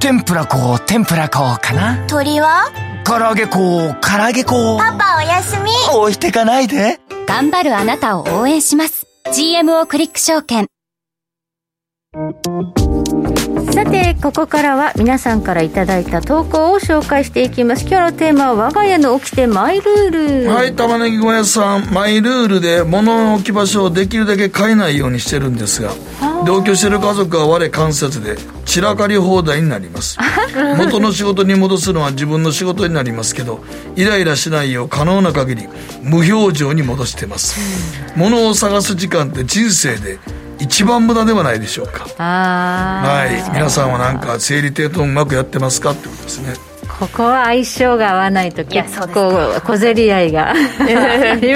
[0.00, 2.72] 天ぷら粉天ぷら粉かな鳥は
[3.04, 3.58] 唐揚げ粉
[4.00, 10.66] 唐揚げ粉パパおやすみ置いてかないで頑張るあなたを応援します GMO クリック証券
[13.72, 17.86] さてここからは皆さんからいただいた投稿を紹介していきます。
[17.86, 20.50] 今日のテーマは我が家の起きてマイルール。
[20.50, 25.92] はい玉ねぎ小屋さんマイルールで物の置き場所をできるだけ変えないようにしてるんですが
[26.44, 30.18] 同居している家族は我関節で散らかり放題になります。
[30.76, 33.62] 元の仕事に戻すのは自分の仕事になりますけど
[33.94, 35.68] イライラしないよう可能な限り
[36.02, 37.56] 無表情に戻してます。
[38.16, 40.18] 物を探す時間って人生で
[40.60, 42.06] 一番無駄ではないでしょうか。
[42.22, 43.50] はい。
[43.52, 46.54] 皆さんはなんか整理整頓うまくやってますかってことですね。
[46.98, 50.54] ここは相性が合わないと結構小競り合いが あ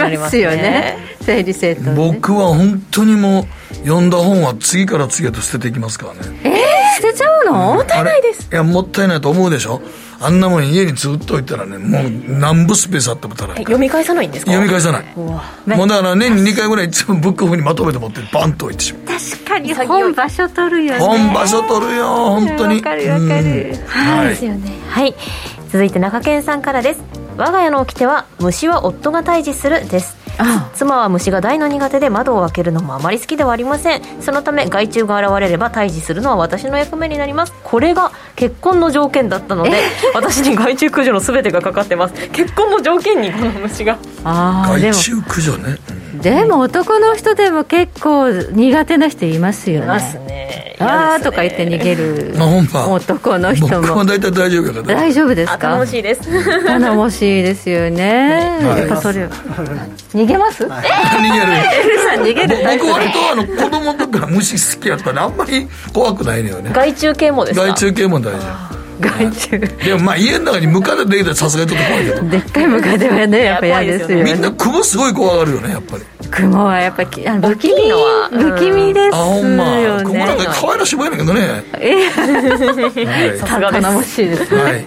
[0.09, 0.96] りますよね。
[1.20, 6.40] 整理整頓、ね、僕は本当にもう読んだ本は次から次へと捨てていきますからね。
[6.44, 7.74] ええー捨てちゃうの？
[7.74, 8.49] もったいないです。
[8.51, 9.80] いやもったいないと思うでしょ？
[10.20, 13.57] あんなもん家にずっと置いたらねもう何部スペースあっても足らない。
[13.59, 14.53] 読み返さないんですか？
[14.53, 15.05] 読み返さない。
[15.16, 19.18] もうだから年に2回ぐらいいつもブックオフにまとめて持ってバンと置いてしまう。
[19.18, 19.74] 確かに。
[19.74, 20.99] 本場所取るよね。
[21.01, 22.76] 本場所取るよ本当に。
[22.76, 24.72] わかるわかる、はい、ですよね。
[24.88, 25.14] はい。
[25.70, 27.03] 続いて中堅さんからです。
[27.36, 30.16] 我が家の掟は虫は夫が退治するです
[30.74, 34.03] 妻は虫が大の苦手で窓を開けるのもあまり好きではありません。
[34.20, 37.53] そのため害虫が現れれば退治するのは私の役目になります。
[37.62, 39.72] これが結婚の条件だったので
[40.14, 42.14] 私に害虫駆除の全てがかかってます。
[42.30, 43.99] 結婚の条件にこの虫が。
[44.24, 45.78] 害虫駆除ね
[46.22, 49.86] でも男の人でも結構苦手な人いますよね。
[49.86, 50.76] いますね。
[50.80, 53.86] ああとか言って逃げる男の人も。
[53.86, 55.58] 僕は大体大丈夫やから大丈夫ですか？
[55.58, 56.64] 頼もしいです。
[56.66, 59.24] 頼もしいですよね、やっぱそれ
[60.12, 60.80] 逃げます、逃
[62.22, 62.56] げる。
[62.78, 66.70] 僕割とあの子供の時から虫好きやったらあんまり怖くないのよね。
[66.74, 67.66] 害虫系もですか？
[67.66, 68.74] 害虫系も大丈夫
[69.09, 69.50] 害虫。
[69.59, 72.28] でもまあ家の中にムカデできたらさすがにちょっと怖いけど。
[72.28, 74.24] でっかいムカデはねやっぱ嫌ですよね。
[74.24, 76.05] みんなクモすごい怖がるよねやっぱり。
[76.30, 77.92] クモはやっぱりあの不気味
[78.32, 79.11] 不気味ですよね。
[79.12, 79.64] あほんま。
[80.02, 81.64] クモなんか可愛らしいもんやけどね。
[81.78, 82.11] ええ。
[82.11, 84.84] さすが頼もしいですね、はい、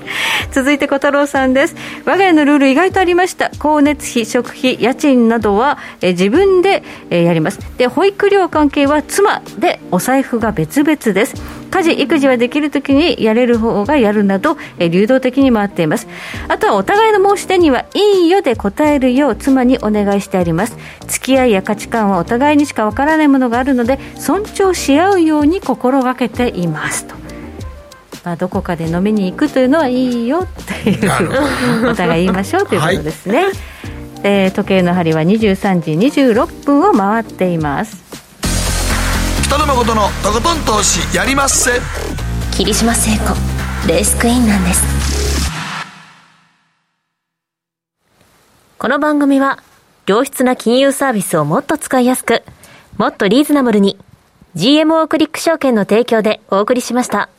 [0.52, 1.76] 続いて小太郎さんです。
[2.06, 3.50] 我が家のルール意外とありました。
[3.50, 7.60] 光熱費食費家賃などはえ自分でえやります。
[7.78, 11.36] で保育料関係は妻でお財布が別々です
[11.70, 16.08] 家事育児はできるときにやれる方がやるなど、え流動的に回っています。
[16.48, 20.78] あとはお互いの申し出にはいいよで答えるよう妻にお願いしてあります。
[21.08, 27.16] 付き合いや価値観はお互いにしかわからないものがあるので尊重し合うように心がけていますと。
[28.28, 30.48] まあ、どこかで飲みに行くというのはいいよっ
[30.84, 33.54] ていうお互い言いましょうということですね、はい、
[34.24, 38.27] えー、時計の針は23時26分を回っています
[39.48, 41.80] 北野誠のとことん投資やりまっせ
[42.52, 44.84] 霧島聖子レースクイーンなんです
[48.78, 49.64] この番組は
[50.06, 52.44] 良質な金融サービスをもっと使いやすく
[52.98, 53.98] もっとリーズナブルに
[54.58, 57.30] GMO クリック証券の提供でお送りしました。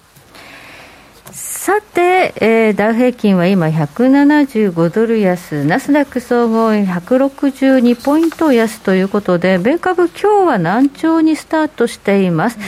[1.69, 12.59] さて、えー、ダウ平均は今175ドル安、ナスダック総合162ポイント安ということで、米株今日は難聴にスタートしています。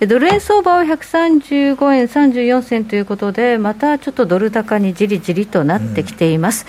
[0.00, 6.66] うん、ドル円相場は135円34銭ということで、またちょっとドル高にじりじりとなってきています。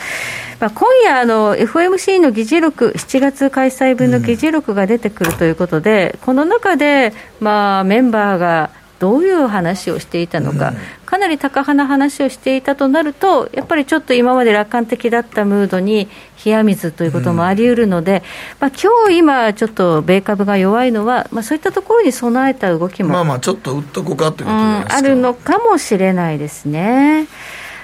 [0.54, 8.70] うん、まあ、今夜あの FMC の議事録、7月開催分の議事録が出てくるということで、うん、この中で、まあ、メンバーが
[9.00, 10.74] どういう話をしていたのか、
[11.06, 16.10] かなり高派な話をしていたとなると、やっぱりちょっと今まで楽観的だったムードに
[16.43, 18.22] 冷や水ということもあり得るので、うん。
[18.60, 27.28] まあ今日今、ちょっと米株が弱いのは、まあ、そういったところに備えた動きも、まあまあ、ちょっと売っとこうかということうん、あるのかもしれないですね。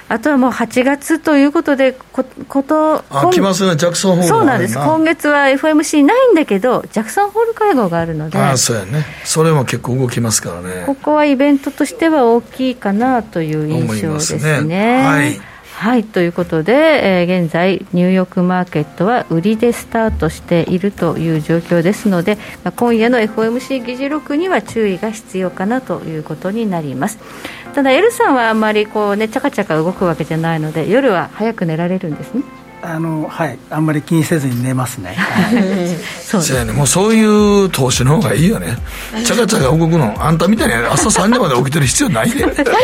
[0.08, 14.62] あとはもう8月ということで、こことあ来ますね、ジャクソンホールそうなんです、今月は FMC ないんだけど、ジャクソンホール会合があるので、あそうやね、それも結構動きますからね、ここはイベントとしては大きいかなという印象ですね。
[14.62, 15.04] ね。
[15.04, 27.20] はいはい、ということで、えー、現在、ニューヨークマーケットは売りでスタートしているという状況ですので、まあ、今夜の FOMC 議事録には注意が必要かなということになります。
[27.76, 32.65] ただ、エルさんはあまりこう、ね、ちゃかちゃか動くわけじゃないので、夜は早く寝られるんですね。
[32.82, 33.58] あのはい。
[33.70, 35.18] あんまり気にせずに寝ますね、
[36.24, 36.72] そうですね。
[36.72, 38.78] もうそういう投資の方がいいよね。
[39.26, 40.16] ちゃかちゃか動くの。
[40.20, 42.76] あんたみたいに朝3時まで起きてる必要ない で3時まで。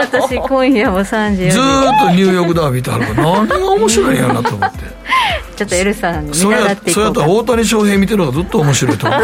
[0.00, 1.62] 私今夜も3時ずっ
[2.00, 4.78] とニューヨークダービーってあるから何が面白いんやなと思って。
[5.56, 7.00] ちょっとエルさんに見習っていこうか。
[7.00, 9.20] それやったら大谷翔平見てるのがずっと面白いと思う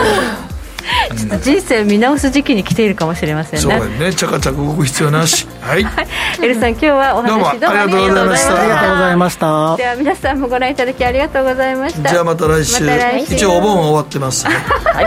[1.17, 3.61] ちょっと人生見直す時期に来ているかもしれませんね。
[3.61, 5.47] そうね、ちゃかちゃか動く必要なし。
[5.61, 5.85] はい。
[5.85, 6.07] はい、
[6.43, 8.61] エルさん、今日はお話どうもありがとうございました。
[8.61, 9.77] ありがとうございました。
[9.77, 12.11] では、皆さんもご覧いただきありがとうございました。
[12.11, 12.85] じゃあ、また来週。
[12.85, 14.55] ま、来週一応お盆終わってます、ね。
[14.85, 15.05] はい。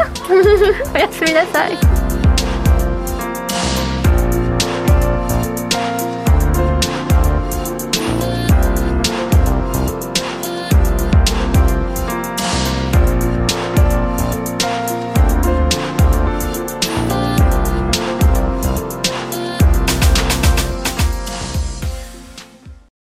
[0.94, 2.39] おやすみなさい。